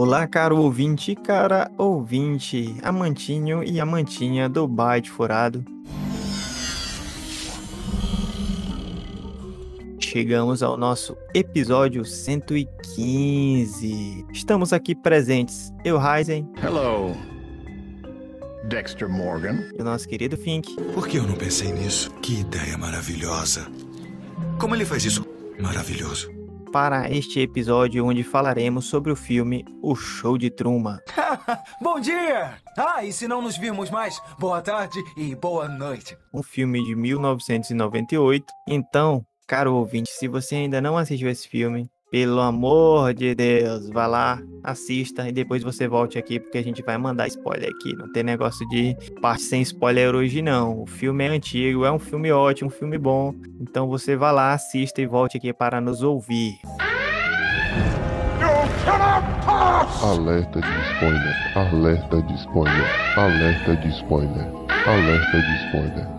Olá, 0.00 0.28
caro 0.28 0.58
ouvinte, 0.58 1.16
cara 1.16 1.72
ouvinte, 1.76 2.76
amantinho 2.84 3.64
e 3.64 3.80
amantinha 3.80 4.48
do 4.48 4.68
Byte 4.68 5.10
Furado. 5.10 5.64
Chegamos 9.98 10.62
ao 10.62 10.76
nosso 10.76 11.16
episódio 11.34 12.04
115. 12.04 14.24
Estamos 14.32 14.72
aqui 14.72 14.94
presentes, 14.94 15.72
eu, 15.84 15.98
Ryzen. 15.98 16.48
Hello, 16.62 17.16
Dexter 18.68 19.08
Morgan. 19.08 19.64
E 19.76 19.82
o 19.82 19.84
nosso 19.84 20.08
querido 20.08 20.36
Fink. 20.36 20.76
Por 20.94 21.08
que 21.08 21.16
eu 21.16 21.24
não 21.24 21.34
pensei 21.34 21.72
nisso? 21.72 22.12
Que 22.22 22.42
ideia 22.42 22.78
maravilhosa. 22.78 23.66
Como 24.60 24.76
ele 24.76 24.84
faz 24.84 25.04
isso? 25.04 25.26
Maravilhoso. 25.58 26.37
Para 26.72 27.10
este 27.10 27.40
episódio, 27.40 28.04
onde 28.04 28.22
falaremos 28.22 28.84
sobre 28.84 29.10
o 29.10 29.16
filme 29.16 29.64
O 29.82 29.94
Show 29.94 30.36
de 30.36 30.50
Truman. 30.50 30.98
Bom 31.80 31.98
dia! 31.98 32.58
Ah, 32.76 33.02
e 33.02 33.10
se 33.10 33.26
não 33.26 33.40
nos 33.40 33.56
vimos 33.56 33.90
mais, 33.90 34.20
boa 34.38 34.60
tarde 34.60 35.02
e 35.16 35.34
boa 35.34 35.66
noite. 35.66 36.16
Um 36.32 36.42
filme 36.42 36.84
de 36.84 36.94
1998. 36.94 38.44
Então, 38.68 39.24
caro 39.46 39.74
ouvinte, 39.74 40.10
se 40.10 40.28
você 40.28 40.56
ainda 40.56 40.80
não 40.80 40.98
assistiu 40.98 41.30
esse 41.30 41.48
filme, 41.48 41.88
pelo 42.10 42.40
amor 42.40 43.12
de 43.12 43.34
Deus, 43.34 43.88
vá 43.90 44.06
lá, 44.06 44.42
assista 44.62 45.28
e 45.28 45.32
depois 45.32 45.62
você 45.62 45.86
volte 45.86 46.18
aqui 46.18 46.40
porque 46.40 46.58
a 46.58 46.62
gente 46.62 46.82
vai 46.82 46.96
mandar 46.96 47.26
spoiler 47.28 47.70
aqui. 47.70 47.94
Não 47.96 48.10
tem 48.12 48.22
negócio 48.22 48.66
de 48.68 48.96
parte 49.20 49.42
sem 49.42 49.62
spoiler 49.62 50.14
hoje 50.14 50.40
não. 50.42 50.82
O 50.82 50.86
filme 50.86 51.24
é 51.24 51.28
antigo, 51.28 51.84
é 51.84 51.92
um 51.92 51.98
filme 51.98 52.30
ótimo, 52.32 52.68
um 52.68 52.72
filme 52.72 52.98
bom. 52.98 53.34
Então 53.60 53.88
você 53.88 54.16
vá 54.16 54.30
lá, 54.30 54.52
assista 54.52 55.00
e 55.00 55.06
volte 55.06 55.36
aqui 55.36 55.52
para 55.52 55.80
nos 55.80 56.02
ouvir. 56.02 56.58
Alerta 60.02 60.60
de 60.60 60.68
spoiler, 60.92 61.56
alerta 61.56 62.22
de 62.22 62.34
spoiler, 62.34 63.18
alerta 63.18 63.76
de 63.76 63.88
spoiler, 63.88 64.46
alerta 64.86 65.40
de 65.40 65.66
spoiler. 65.66 66.17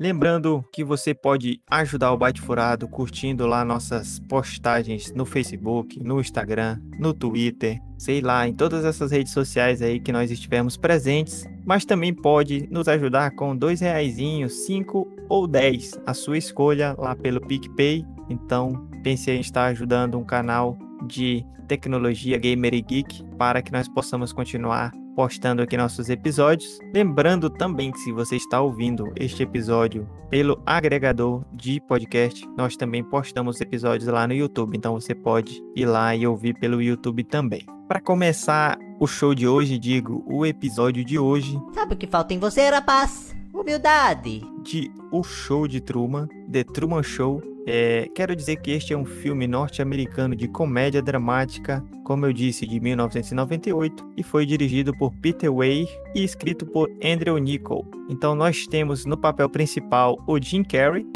Lembrando 0.00 0.64
que 0.72 0.82
você 0.82 1.14
pode 1.14 1.60
ajudar 1.70 2.12
o 2.12 2.16
Byte 2.16 2.40
Furado 2.40 2.88
curtindo 2.88 3.46
lá 3.46 3.64
nossas 3.64 4.18
postagens 4.28 5.12
no 5.12 5.24
Facebook, 5.24 6.02
no 6.02 6.20
Instagram, 6.20 6.80
no 6.98 7.14
Twitter, 7.14 7.78
sei 7.96 8.20
lá, 8.20 8.46
em 8.48 8.52
todas 8.52 8.84
essas 8.84 9.12
redes 9.12 9.32
sociais 9.32 9.80
aí 9.80 10.00
que 10.00 10.10
nós 10.10 10.32
estivermos 10.32 10.76
presentes. 10.76 11.44
Mas 11.64 11.84
também 11.84 12.12
pode 12.12 12.66
nos 12.72 12.88
ajudar 12.88 13.30
com 13.36 13.56
dois 13.56 13.80
reaisinhos, 13.80 14.66
cinco 14.66 15.08
ou 15.28 15.46
dez, 15.46 15.92
a 16.04 16.12
sua 16.12 16.38
escolha 16.38 16.96
lá 16.98 17.14
pelo 17.14 17.40
PicPay. 17.40 18.04
Então 18.28 18.88
pense 19.04 19.30
em 19.30 19.40
estar 19.40 19.66
ajudando 19.66 20.18
um 20.18 20.24
canal 20.24 20.76
de 21.06 21.46
tecnologia 21.68 22.36
gamer 22.36 22.74
e 22.74 22.82
geek 22.82 23.22
para 23.38 23.62
que 23.62 23.72
nós 23.72 23.88
possamos 23.88 24.32
continuar 24.32 24.92
postando 25.14 25.62
aqui 25.62 25.76
nossos 25.76 26.08
episódios. 26.08 26.78
Lembrando 26.94 27.48
também 27.48 27.92
que 27.92 27.98
se 27.98 28.12
você 28.12 28.36
está 28.36 28.60
ouvindo 28.60 29.12
este 29.16 29.42
episódio 29.42 30.08
pelo 30.28 30.60
agregador 30.66 31.44
de 31.52 31.80
podcast, 31.80 32.46
nós 32.56 32.76
também 32.76 33.02
postamos 33.04 33.60
episódios 33.60 34.08
lá 34.08 34.26
no 34.26 34.34
YouTube, 34.34 34.76
então 34.76 34.94
você 34.94 35.14
pode 35.14 35.62
ir 35.76 35.86
lá 35.86 36.14
e 36.14 36.26
ouvir 36.26 36.54
pelo 36.54 36.82
YouTube 36.82 37.24
também. 37.24 37.64
Para 37.86 38.00
começar 38.00 38.78
o 38.98 39.06
show 39.06 39.34
de 39.34 39.46
hoje, 39.46 39.78
digo, 39.78 40.24
o 40.26 40.46
episódio 40.46 41.04
de 41.04 41.18
hoje 41.18 41.58
Sabe 41.74 41.94
o 41.94 41.96
que 41.96 42.06
falta 42.06 42.32
em 42.32 42.38
você, 42.38 42.68
rapaz? 42.70 43.33
Humildade. 43.54 44.42
de 44.64 44.90
O 45.12 45.22
Show 45.22 45.68
de 45.68 45.80
Truman, 45.80 46.26
The 46.50 46.64
Truman 46.64 47.04
Show. 47.04 47.40
É, 47.66 48.08
quero 48.12 48.34
dizer 48.34 48.56
que 48.56 48.72
este 48.72 48.92
é 48.92 48.96
um 48.96 49.04
filme 49.04 49.46
norte-americano 49.46 50.34
de 50.34 50.48
comédia 50.48 51.00
dramática, 51.00 51.82
como 52.04 52.26
eu 52.26 52.32
disse, 52.32 52.66
de 52.66 52.80
1998, 52.80 54.12
e 54.16 54.24
foi 54.24 54.44
dirigido 54.44 54.92
por 54.96 55.14
Peter 55.22 55.54
Weir 55.54 55.86
e 56.16 56.24
escrito 56.24 56.66
por 56.66 56.90
Andrew 57.02 57.38
Niccol. 57.38 57.86
Então 58.10 58.34
nós 58.34 58.66
temos 58.66 59.06
no 59.06 59.16
papel 59.16 59.48
principal 59.48 60.18
o 60.26 60.36
Jim 60.42 60.64
Carrey, 60.64 61.06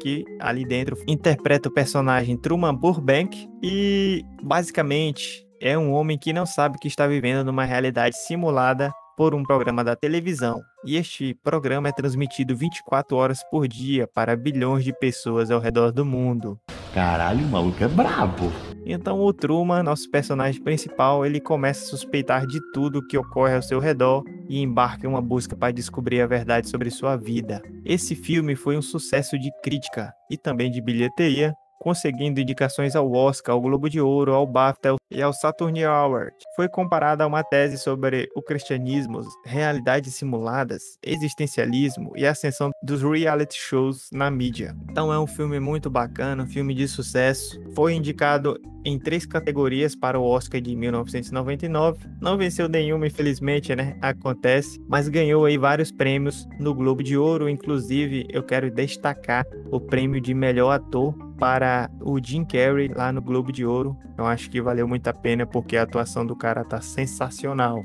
que 0.00 0.24
ali 0.38 0.66
dentro 0.66 0.96
interpreta 1.08 1.70
o 1.70 1.72
personagem 1.72 2.36
Truman 2.36 2.74
Burbank 2.74 3.48
e 3.62 4.22
basicamente 4.42 5.46
é 5.60 5.76
um 5.78 5.92
homem 5.92 6.18
que 6.18 6.32
não 6.32 6.44
sabe 6.44 6.78
que 6.78 6.88
está 6.88 7.06
vivendo 7.06 7.44
numa 7.44 7.64
realidade 7.64 8.16
simulada 8.16 8.92
por 9.20 9.34
um 9.34 9.42
programa 9.42 9.84
da 9.84 9.94
televisão. 9.94 10.62
E 10.82 10.96
este 10.96 11.34
programa 11.44 11.90
é 11.90 11.92
transmitido 11.92 12.56
24 12.56 13.14
horas 13.14 13.44
por 13.50 13.68
dia 13.68 14.06
para 14.06 14.34
bilhões 14.34 14.82
de 14.82 14.94
pessoas 14.94 15.50
ao 15.50 15.60
redor 15.60 15.92
do 15.92 16.06
mundo. 16.06 16.58
Caralho, 16.94 17.44
o 17.44 17.50
maluco 17.50 17.84
é 17.84 17.86
brabo. 17.86 18.50
Então 18.82 19.20
o 19.20 19.30
Truman, 19.30 19.82
nosso 19.82 20.10
personagem 20.10 20.62
principal, 20.62 21.26
ele 21.26 21.38
começa 21.38 21.84
a 21.84 21.88
suspeitar 21.90 22.46
de 22.46 22.58
tudo 22.72 23.06
que 23.06 23.18
ocorre 23.18 23.56
ao 23.56 23.60
seu 23.60 23.78
redor 23.78 24.24
e 24.48 24.58
embarca 24.62 25.06
em 25.06 25.10
uma 25.10 25.20
busca 25.20 25.54
para 25.54 25.70
descobrir 25.70 26.22
a 26.22 26.26
verdade 26.26 26.70
sobre 26.70 26.90
sua 26.90 27.14
vida. 27.14 27.60
Esse 27.84 28.14
filme 28.14 28.56
foi 28.56 28.78
um 28.78 28.82
sucesso 28.82 29.38
de 29.38 29.50
crítica 29.62 30.14
e 30.30 30.38
também 30.38 30.70
de 30.70 30.80
bilheteria, 30.80 31.52
conseguindo 31.80 32.40
indicações 32.40 32.94
ao 32.94 33.10
Oscar, 33.10 33.54
ao 33.54 33.60
Globo 33.60 33.88
de 33.88 34.00
Ouro, 34.00 34.34
ao 34.34 34.46
BAFTA 34.46 34.96
e 35.10 35.22
ao 35.22 35.32
Saturn 35.32 35.82
Award. 35.82 36.36
Foi 36.54 36.68
comparada 36.68 37.24
a 37.24 37.26
uma 37.26 37.42
tese 37.42 37.78
sobre 37.78 38.28
o 38.36 38.42
cristianismo, 38.42 39.22
realidades 39.44 40.14
simuladas, 40.14 40.82
existencialismo 41.02 42.12
e 42.14 42.26
a 42.26 42.32
ascensão 42.32 42.70
dos 42.82 43.02
reality 43.02 43.56
shows 43.58 44.10
na 44.12 44.30
mídia. 44.30 44.76
Então 44.90 45.12
é 45.12 45.18
um 45.18 45.26
filme 45.26 45.58
muito 45.58 45.88
bacana, 45.90 46.44
um 46.44 46.46
filme 46.46 46.74
de 46.74 46.86
sucesso. 46.86 47.58
Foi 47.74 47.94
indicado 47.94 48.60
em 48.84 48.98
três 48.98 49.26
categorias 49.26 49.94
para 49.94 50.18
o 50.18 50.24
Oscar 50.24 50.60
de 50.60 50.74
1999. 50.74 52.06
Não 52.20 52.36
venceu 52.36 52.68
nenhuma, 52.68 53.06
infelizmente, 53.06 53.74
né? 53.74 53.96
Acontece, 54.00 54.80
mas 54.88 55.08
ganhou 55.08 55.44
aí 55.44 55.58
vários 55.58 55.90
prêmios 55.90 56.48
no 56.58 56.74
Globo 56.74 57.02
de 57.02 57.16
Ouro, 57.16 57.48
inclusive 57.48 58.26
eu 58.30 58.42
quero 58.42 58.70
destacar 58.70 59.44
o 59.70 59.80
prêmio 59.80 60.20
de 60.20 60.34
melhor 60.34 60.72
ator 60.72 61.14
para 61.38 61.90
o 62.00 62.18
Jim 62.22 62.44
Carrey 62.44 62.88
lá 62.88 63.10
no 63.10 63.22
Globo 63.22 63.50
de 63.50 63.64
Ouro. 63.64 63.96
Eu 64.16 64.26
acho 64.26 64.50
que 64.50 64.60
valeu 64.60 64.86
muito 64.86 65.08
a 65.08 65.14
pena 65.14 65.46
porque 65.46 65.76
a 65.76 65.82
atuação 65.82 66.24
do 66.26 66.36
cara 66.36 66.64
tá 66.64 66.80
sensacional. 66.80 67.82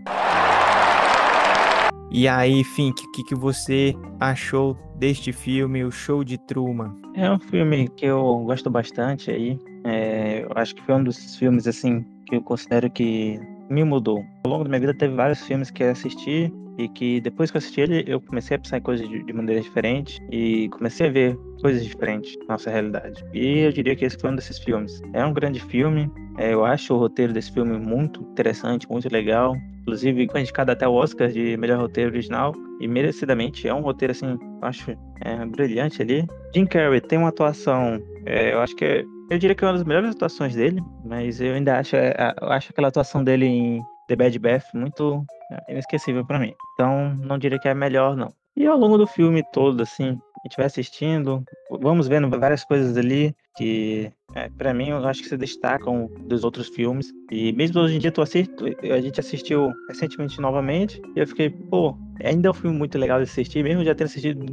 E 2.18 2.30
aí, 2.30 2.64
Fink, 2.64 3.06
o 3.06 3.12
que, 3.12 3.24
que 3.26 3.36
você 3.36 3.94
achou 4.22 4.78
deste 4.96 5.34
filme, 5.34 5.84
O 5.84 5.92
Show 5.92 6.24
de 6.24 6.38
Truman? 6.38 6.96
É 7.14 7.30
um 7.30 7.38
filme 7.38 7.90
que 7.90 8.06
eu 8.06 8.40
gosto 8.46 8.70
bastante 8.70 9.30
aí. 9.30 9.59
É, 9.84 10.46
eu 10.46 10.52
acho 10.56 10.74
que 10.74 10.81
foi 10.84 10.96
um 10.96 11.04
dos 11.04 11.36
filmes 11.36 11.68
assim 11.68 12.06
que 12.25 12.38
eu 12.38 12.42
considero 12.42 12.90
que 12.90 13.38
me 13.70 13.84
mudou. 13.84 14.24
Ao 14.46 14.52
longo 14.52 14.64
da 14.64 14.70
minha 14.70 14.80
vida 14.80 14.94
teve 14.94 15.14
vários 15.14 15.42
filmes 15.46 15.70
que 15.70 15.84
eu 15.84 15.92
assisti 15.92 16.50
e 16.78 16.88
que 16.88 17.20
depois 17.20 17.52
que 17.52 17.58
eu 17.58 17.59
assisti 17.59 17.81
ele 17.81 18.06
eu 18.08 18.22
comecei 18.22 18.56
a 18.56 18.59
pensar 18.62 18.78
em 18.78 18.81
coisas 18.81 19.09
de, 19.09 19.22
de 19.22 19.34
maneira 19.34 19.62
diferente 19.62 20.18
e 20.31 20.70
comecei 20.70 21.09
a 21.09 21.12
ver 21.12 21.38
coisas 21.62 21.84
diferentes 21.84 22.38
na 22.48 22.54
nossa 22.54 22.72
realidade. 22.72 23.25
E 23.34 23.59
eu 23.59 23.74
diria 23.74 23.94
que 23.94 24.06
esse 24.06 24.18
foi 24.18 24.31
um 24.31 24.36
desses 24.38 24.58
filmes. 24.59 25.02
É 25.12 25.25
um 25.25 25.34
grande 25.34 25.59
filme. 25.59 26.09
é, 26.38 26.54
eu 26.54 26.64
acho 26.64 26.94
o 26.94 26.98
roteiro 26.98 27.34
desse 27.34 27.52
filme 27.52 27.78
muito 27.78 28.22
interessante, 28.22 28.90
muito 28.90 29.12
legal. 29.12 29.54
Inclusive, 29.85 30.28
foi 30.31 30.41
indicado 30.41 30.72
até 30.72 30.88
o 30.88 30.94
Oscar 30.94 31.29
de 31.29 31.56
melhor 31.57 31.79
roteiro 31.79 32.09
original. 32.09 32.56
E 32.81 32.88
merecidamente 32.88 33.68
é 33.68 33.73
um 33.73 33.81
roteiro 33.81 34.12
assim, 34.12 34.38
acho 34.63 34.97
é, 35.22 35.46
brilhante 35.46 36.01
ali. 36.01 36.28
Jim 36.53 36.66
Carrey 36.66 37.00
tem 37.00 37.19
uma 37.19 37.29
atuação, 37.29 38.01
é, 38.25 38.51
eu 38.53 38.62
acho 38.62 38.75
que 38.75 38.84
é, 38.84 39.06
eu 39.29 39.38
diria 39.38 39.56
que 39.56 39.63
é 39.63 39.68
uma 39.68 39.74
das 39.74 39.84
melhores 39.84 40.09
atuações 40.09 40.56
dele, 40.56 40.81
mas 41.06 41.40
eu 41.40 41.53
ainda 41.53 41.78
acho, 41.78 41.95
é, 41.95 42.13
eu 42.41 42.51
acho 42.51 42.72
aquela 42.72 42.88
atuação 42.88 43.24
dele 43.24 43.45
em 43.45 43.81
The 44.07 44.16
Bad 44.16 44.40
Bath 44.40 44.66
muito 44.74 45.24
é, 45.51 45.74
inesquecível 45.74 46.25
pra 46.25 46.40
mim. 46.40 46.53
Então, 46.74 47.16
não 47.22 47.38
diria 47.38 47.59
que 47.59 47.68
é 47.68 47.72
a 47.72 47.75
melhor, 47.75 48.18
não. 48.18 48.34
E 48.57 48.66
ao 48.66 48.78
longo 48.78 48.97
do 48.97 49.06
filme 49.06 49.44
todo, 49.53 49.84
assim, 49.84 50.18
vai 50.56 50.66
assistindo, 50.66 51.44
vamos 51.69 52.07
vendo 52.07 52.30
várias 52.30 52.63
coisas 52.63 52.95
ali 52.97 53.36
que, 53.56 54.12
é, 54.36 54.50
para 54.50 54.74
mim, 54.74 54.89
eu 54.89 55.06
acho 55.07 55.24
que 55.24 55.30
se 55.30 55.38
destacam 55.38 56.09
dos 56.27 56.44
outros 56.44 56.68
filmes. 56.68 57.12
E 57.31 57.51
mesmo 57.53 57.81
hoje 57.81 57.95
em 57.95 58.00
dia, 58.00 58.12
tu 58.12 58.21
assisto, 58.21 58.65
a 58.65 59.01
gente 59.01 59.19
assistiu 59.19 59.74
recentemente 59.88 60.39
novamente, 60.39 61.01
e 61.15 61.19
eu 61.19 61.27
fiquei, 61.27 61.50
pô, 61.50 61.95
ainda 62.24 62.47
é 62.47 62.51
um 62.51 62.53
filme 62.53 62.77
muito 62.77 62.97
legal 62.97 63.18
de 63.18 63.24
assistir, 63.24 63.63
mesmo 63.63 63.83
já 63.83 63.95
ter 63.95 64.03
assistido 64.06 64.45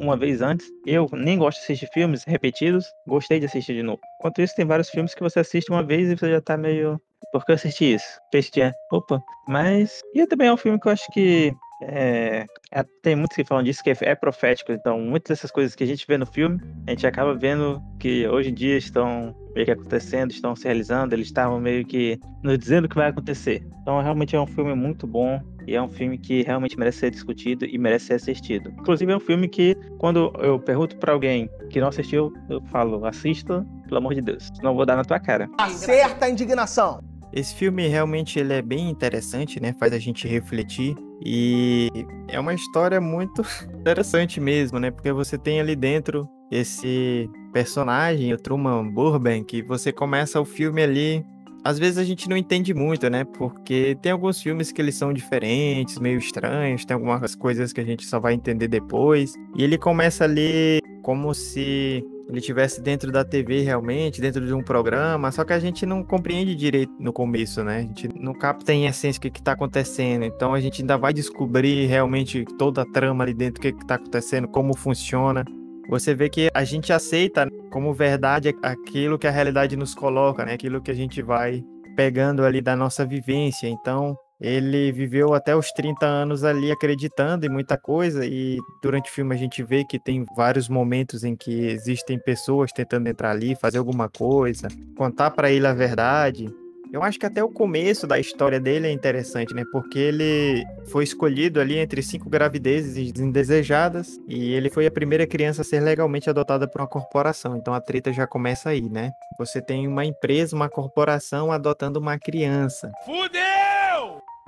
uma 0.00 0.16
vez 0.16 0.42
antes. 0.42 0.66
Eu 0.86 1.08
nem 1.12 1.38
gosto 1.38 1.58
de 1.58 1.64
assistir 1.64 1.88
filmes 1.92 2.24
repetidos, 2.24 2.86
gostei 3.06 3.38
de 3.38 3.46
assistir 3.46 3.74
de 3.74 3.82
novo. 3.82 4.00
Enquanto 4.18 4.42
isso, 4.42 4.54
tem 4.56 4.66
vários 4.66 4.90
filmes 4.90 5.14
que 5.14 5.22
você 5.22 5.40
assiste 5.40 5.70
uma 5.70 5.82
vez 5.82 6.10
e 6.10 6.16
você 6.16 6.30
já 6.30 6.40
tá 6.40 6.56
meio. 6.56 7.00
Por 7.30 7.44
que 7.44 7.52
eu 7.52 7.56
assisti 7.56 7.94
isso? 7.94 8.18
É. 8.60 8.72
Opa. 8.90 9.22
Mas. 9.46 10.00
E 10.14 10.26
também 10.26 10.48
é 10.48 10.52
um 10.52 10.56
filme 10.56 10.80
que 10.80 10.88
eu 10.88 10.92
acho 10.92 11.06
que. 11.12 11.52
É, 11.82 12.46
é- 12.72 12.84
tem 13.02 13.14
muitos 13.14 13.36
que 13.36 13.44
falam 13.44 13.62
disso 13.62 13.82
que 13.82 13.90
é, 13.90 13.96
é 14.00 14.14
profético, 14.14 14.72
então 14.72 15.00
muitas 15.00 15.36
dessas 15.36 15.50
coisas 15.50 15.74
que 15.74 15.84
a 15.84 15.86
gente 15.86 16.04
vê 16.06 16.18
no 16.18 16.26
filme, 16.26 16.60
a 16.86 16.90
gente 16.90 17.06
acaba 17.06 17.34
vendo 17.34 17.80
que 18.00 18.26
hoje 18.26 18.50
em 18.50 18.54
dia 18.54 18.76
estão 18.76 19.34
meio 19.54 19.64
que 19.64 19.72
acontecendo, 19.72 20.30
estão 20.30 20.54
se 20.56 20.64
realizando, 20.64 21.14
eles 21.14 21.26
estavam 21.26 21.60
meio 21.60 21.84
que 21.84 22.18
nos 22.42 22.58
dizendo 22.58 22.86
o 22.86 22.88
que 22.88 22.96
vai 22.96 23.08
acontecer. 23.08 23.64
Então 23.82 24.00
realmente 24.00 24.34
é 24.34 24.40
um 24.40 24.46
filme 24.46 24.74
muito 24.74 25.06
bom, 25.06 25.40
E 25.68 25.74
é 25.74 25.82
um 25.82 25.88
filme 25.88 26.16
que 26.16 26.42
realmente 26.44 26.78
merece 26.78 27.00
ser 27.00 27.10
discutido 27.10 27.66
e 27.66 27.76
merece 27.76 28.06
ser 28.06 28.14
assistido. 28.14 28.70
Inclusive, 28.70 29.12
é 29.12 29.16
um 29.16 29.20
filme 29.20 29.46
que, 29.46 29.76
quando 29.98 30.32
eu 30.38 30.58
pergunto 30.58 30.96
para 30.96 31.12
alguém 31.12 31.46
que 31.68 31.78
não 31.78 31.88
assistiu, 31.88 32.32
eu 32.48 32.62
falo, 32.72 33.04
assista, 33.04 33.66
pelo 33.84 33.98
amor 33.98 34.14
de 34.14 34.22
Deus. 34.22 34.50
Não 34.62 34.74
vou 34.74 34.86
dar 34.86 34.96
na 34.96 35.04
tua 35.04 35.20
cara. 35.20 35.46
Acerta 35.58 36.24
a 36.24 36.30
indignação. 36.30 37.02
Esse 37.34 37.54
filme 37.54 37.86
realmente 37.86 38.38
ele 38.38 38.54
é 38.54 38.62
bem 38.62 38.88
interessante, 38.88 39.60
né? 39.60 39.74
Faz 39.78 39.92
a 39.92 39.98
gente 39.98 40.26
refletir 40.26 40.96
e 41.24 41.88
é 42.28 42.38
uma 42.38 42.54
história 42.54 43.00
muito 43.00 43.42
interessante 43.74 44.40
mesmo, 44.40 44.78
né? 44.78 44.90
Porque 44.90 45.12
você 45.12 45.36
tem 45.36 45.60
ali 45.60 45.74
dentro 45.74 46.28
esse 46.50 47.28
personagem, 47.52 48.32
o 48.32 48.38
Truman 48.38 48.88
Burbank, 48.90 49.44
que 49.44 49.62
você 49.62 49.92
começa 49.92 50.40
o 50.40 50.44
filme 50.44 50.82
ali 50.82 51.24
às 51.64 51.78
vezes 51.78 51.98
a 51.98 52.04
gente 52.04 52.28
não 52.28 52.36
entende 52.36 52.72
muito, 52.72 53.08
né? 53.10 53.24
Porque 53.24 53.96
tem 54.00 54.12
alguns 54.12 54.40
filmes 54.40 54.72
que 54.72 54.80
eles 54.80 54.94
são 54.94 55.12
diferentes, 55.12 55.98
meio 55.98 56.18
estranhos, 56.18 56.84
tem 56.84 56.94
algumas 56.94 57.34
coisas 57.34 57.72
que 57.72 57.80
a 57.80 57.84
gente 57.84 58.06
só 58.06 58.18
vai 58.20 58.34
entender 58.34 58.68
depois. 58.68 59.34
E 59.56 59.64
ele 59.64 59.76
começa 59.76 60.24
ali 60.24 60.80
como 61.02 61.32
se 61.34 62.04
ele 62.28 62.38
estivesse 62.38 62.82
dentro 62.82 63.10
da 63.10 63.24
TV 63.24 63.62
realmente, 63.62 64.20
dentro 64.20 64.44
de 64.46 64.52
um 64.52 64.62
programa, 64.62 65.32
só 65.32 65.44
que 65.44 65.54
a 65.54 65.58
gente 65.58 65.86
não 65.86 66.04
compreende 66.04 66.54
direito 66.54 66.92
no 67.00 67.12
começo, 67.12 67.64
né? 67.64 67.78
A 67.78 67.80
gente 67.80 68.08
não 68.14 68.34
capta 68.34 68.72
em 68.72 68.86
essência 68.86 69.18
o 69.18 69.20
que 69.20 69.38
está 69.40 69.52
acontecendo. 69.52 70.24
Então 70.24 70.52
a 70.52 70.60
gente 70.60 70.82
ainda 70.82 70.98
vai 70.98 71.14
descobrir 71.14 71.86
realmente 71.86 72.44
toda 72.58 72.82
a 72.82 72.86
trama 72.86 73.24
ali 73.24 73.32
dentro, 73.32 73.58
o 73.58 73.62
que 73.62 73.82
está 73.82 73.94
acontecendo, 73.94 74.46
como 74.46 74.76
funciona 74.76 75.44
você 75.88 76.14
vê 76.14 76.28
que 76.28 76.50
a 76.52 76.64
gente 76.64 76.92
aceita 76.92 77.48
como 77.70 77.94
verdade 77.94 78.54
aquilo 78.62 79.18
que 79.18 79.26
a 79.26 79.30
realidade 79.30 79.76
nos 79.76 79.94
coloca, 79.94 80.44
né? 80.44 80.52
Aquilo 80.52 80.82
que 80.82 80.90
a 80.90 80.94
gente 80.94 81.22
vai 81.22 81.64
pegando 81.96 82.44
ali 82.44 82.60
da 82.60 82.76
nossa 82.76 83.06
vivência. 83.06 83.66
Então, 83.66 84.16
ele 84.40 84.92
viveu 84.92 85.34
até 85.34 85.56
os 85.56 85.72
30 85.72 86.06
anos 86.06 86.44
ali 86.44 86.70
acreditando 86.70 87.44
em 87.44 87.48
muita 87.48 87.76
coisa 87.76 88.24
e 88.24 88.58
durante 88.80 89.10
o 89.10 89.12
filme 89.12 89.34
a 89.34 89.38
gente 89.38 89.64
vê 89.64 89.84
que 89.84 89.98
tem 89.98 90.24
vários 90.36 90.68
momentos 90.68 91.24
em 91.24 91.34
que 91.34 91.66
existem 91.66 92.18
pessoas 92.20 92.70
tentando 92.70 93.08
entrar 93.08 93.30
ali, 93.30 93.56
fazer 93.56 93.78
alguma 93.78 94.08
coisa, 94.08 94.68
contar 94.96 95.32
para 95.32 95.50
ele 95.50 95.66
a 95.66 95.74
verdade. 95.74 96.46
Eu 96.92 97.02
acho 97.02 97.18
que 97.18 97.26
até 97.26 97.42
o 97.44 97.50
começo 97.50 98.06
da 98.06 98.18
história 98.18 98.58
dele 98.58 98.86
é 98.86 98.90
interessante, 98.90 99.54
né? 99.54 99.62
Porque 99.70 99.98
ele 99.98 100.64
foi 100.90 101.04
escolhido 101.04 101.60
ali 101.60 101.78
entre 101.78 102.02
cinco 102.02 102.30
gravidezes 102.30 102.96
indesejadas 103.18 104.18
e 104.26 104.52
ele 104.52 104.70
foi 104.70 104.86
a 104.86 104.90
primeira 104.90 105.26
criança 105.26 105.62
a 105.62 105.64
ser 105.64 105.80
legalmente 105.80 106.30
adotada 106.30 106.66
por 106.66 106.80
uma 106.80 106.88
corporação. 106.88 107.56
Então 107.56 107.74
a 107.74 107.80
treta 107.80 108.12
já 108.12 108.26
começa 108.26 108.70
aí, 108.70 108.88
né? 108.88 109.12
Você 109.38 109.60
tem 109.60 109.86
uma 109.86 110.04
empresa, 110.04 110.56
uma 110.56 110.68
corporação 110.68 111.52
adotando 111.52 111.98
uma 111.98 112.18
criança. 112.18 112.90
Fudeu! 113.04 113.67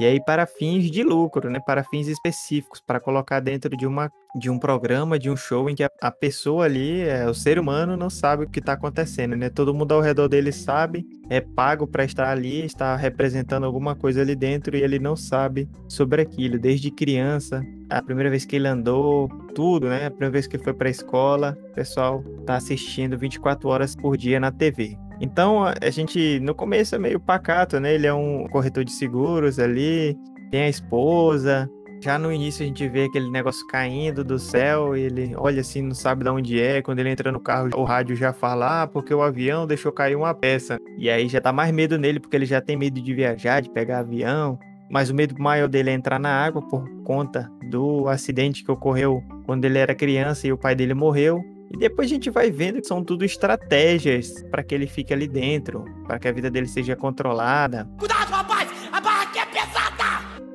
E 0.00 0.06
aí 0.06 0.18
para 0.18 0.46
fins 0.46 0.90
de 0.90 1.02
lucro, 1.02 1.50
né? 1.50 1.60
Para 1.60 1.84
fins 1.84 2.08
específicos, 2.08 2.80
para 2.80 2.98
colocar 2.98 3.38
dentro 3.38 3.76
de 3.76 3.86
uma 3.86 4.10
de 4.34 4.48
um 4.48 4.58
programa, 4.58 5.18
de 5.18 5.28
um 5.28 5.36
show 5.36 5.68
em 5.68 5.74
que 5.74 5.82
a, 5.82 5.90
a 6.00 6.10
pessoa 6.10 6.64
ali, 6.64 7.02
é, 7.02 7.28
o 7.28 7.34
ser 7.34 7.58
humano 7.58 7.96
não 7.98 8.08
sabe 8.08 8.44
o 8.44 8.48
que 8.48 8.60
está 8.60 8.72
acontecendo, 8.72 9.36
né? 9.36 9.50
Todo 9.50 9.74
mundo 9.74 9.92
ao 9.92 10.00
redor 10.00 10.26
dele 10.26 10.52
sabe, 10.52 11.04
é 11.28 11.40
pago 11.40 11.86
para 11.86 12.02
estar 12.04 12.30
ali, 12.30 12.64
está 12.64 12.96
representando 12.96 13.64
alguma 13.64 13.94
coisa 13.94 14.22
ali 14.22 14.34
dentro 14.34 14.74
e 14.74 14.82
ele 14.82 14.98
não 14.98 15.16
sabe 15.16 15.68
sobre 15.86 16.22
aquilo 16.22 16.58
desde 16.58 16.90
criança. 16.90 17.62
A 17.90 18.00
primeira 18.00 18.30
vez 18.30 18.46
que 18.46 18.56
ele 18.56 18.68
andou, 18.68 19.28
tudo, 19.54 19.88
né? 19.88 20.06
A 20.06 20.10
primeira 20.10 20.32
vez 20.32 20.46
que 20.46 20.56
ele 20.56 20.64
foi 20.64 20.72
para 20.72 20.88
a 20.88 20.90
escola, 20.90 21.58
o 21.72 21.74
pessoal 21.74 22.24
tá 22.46 22.56
assistindo 22.56 23.18
24 23.18 23.68
horas 23.68 23.94
por 23.94 24.16
dia 24.16 24.40
na 24.40 24.50
TV. 24.50 24.96
Então, 25.20 25.64
a 25.64 25.90
gente, 25.90 26.40
no 26.40 26.54
começo 26.54 26.94
é 26.94 26.98
meio 26.98 27.20
pacato, 27.20 27.78
né? 27.78 27.94
Ele 27.94 28.06
é 28.06 28.14
um 28.14 28.46
corretor 28.48 28.84
de 28.84 28.92
seguros 28.92 29.58
ali, 29.58 30.16
tem 30.50 30.62
a 30.62 30.68
esposa. 30.68 31.68
Já 32.02 32.18
no 32.18 32.32
início 32.32 32.64
a 32.64 32.66
gente 32.66 32.88
vê 32.88 33.04
aquele 33.04 33.30
negócio 33.30 33.66
caindo 33.66 34.24
do 34.24 34.38
céu 34.38 34.96
e 34.96 35.02
ele 35.02 35.34
olha 35.36 35.60
assim, 35.60 35.82
não 35.82 35.94
sabe 35.94 36.24
de 36.24 36.30
onde 36.30 36.58
é. 36.58 36.80
Quando 36.80 36.98
ele 37.00 37.10
entra 37.10 37.30
no 37.30 37.38
carro, 37.38 37.68
o 37.74 37.84
rádio 37.84 38.16
já 38.16 38.32
fala, 38.32 38.82
ah, 38.82 38.86
porque 38.86 39.12
o 39.12 39.20
avião 39.20 39.66
deixou 39.66 39.92
cair 39.92 40.16
uma 40.16 40.32
peça. 40.32 40.78
E 40.96 41.10
aí 41.10 41.28
já 41.28 41.42
tá 41.42 41.52
mais 41.52 41.70
medo 41.70 41.98
nele, 41.98 42.18
porque 42.18 42.36
ele 42.36 42.46
já 42.46 42.60
tem 42.62 42.74
medo 42.74 42.98
de 43.02 43.14
viajar, 43.14 43.60
de 43.60 43.68
pegar 43.68 43.98
avião. 43.98 44.58
Mas 44.90 45.10
o 45.10 45.14
medo 45.14 45.34
maior 45.38 45.68
dele 45.68 45.90
é 45.90 45.92
entrar 45.92 46.18
na 46.18 46.30
água 46.30 46.62
por 46.66 46.88
conta 47.04 47.50
do 47.70 48.08
acidente 48.08 48.64
que 48.64 48.72
ocorreu 48.72 49.22
quando 49.44 49.66
ele 49.66 49.78
era 49.78 49.94
criança 49.94 50.46
e 50.46 50.52
o 50.52 50.58
pai 50.58 50.74
dele 50.74 50.94
morreu. 50.94 51.40
E 51.72 51.76
depois 51.76 52.10
a 52.10 52.14
gente 52.14 52.28
vai 52.30 52.50
vendo 52.50 52.80
que 52.80 52.86
são 52.86 53.04
tudo 53.04 53.24
estratégias 53.24 54.42
para 54.50 54.62
que 54.62 54.74
ele 54.74 54.86
fique 54.86 55.14
ali 55.14 55.28
dentro, 55.28 55.84
para 56.06 56.18
que 56.18 56.26
a 56.26 56.32
vida 56.32 56.50
dele 56.50 56.66
seja 56.66 56.96
controlada. 56.96 57.88
Cuidado, 57.98 58.30
rapaz! 58.30 58.59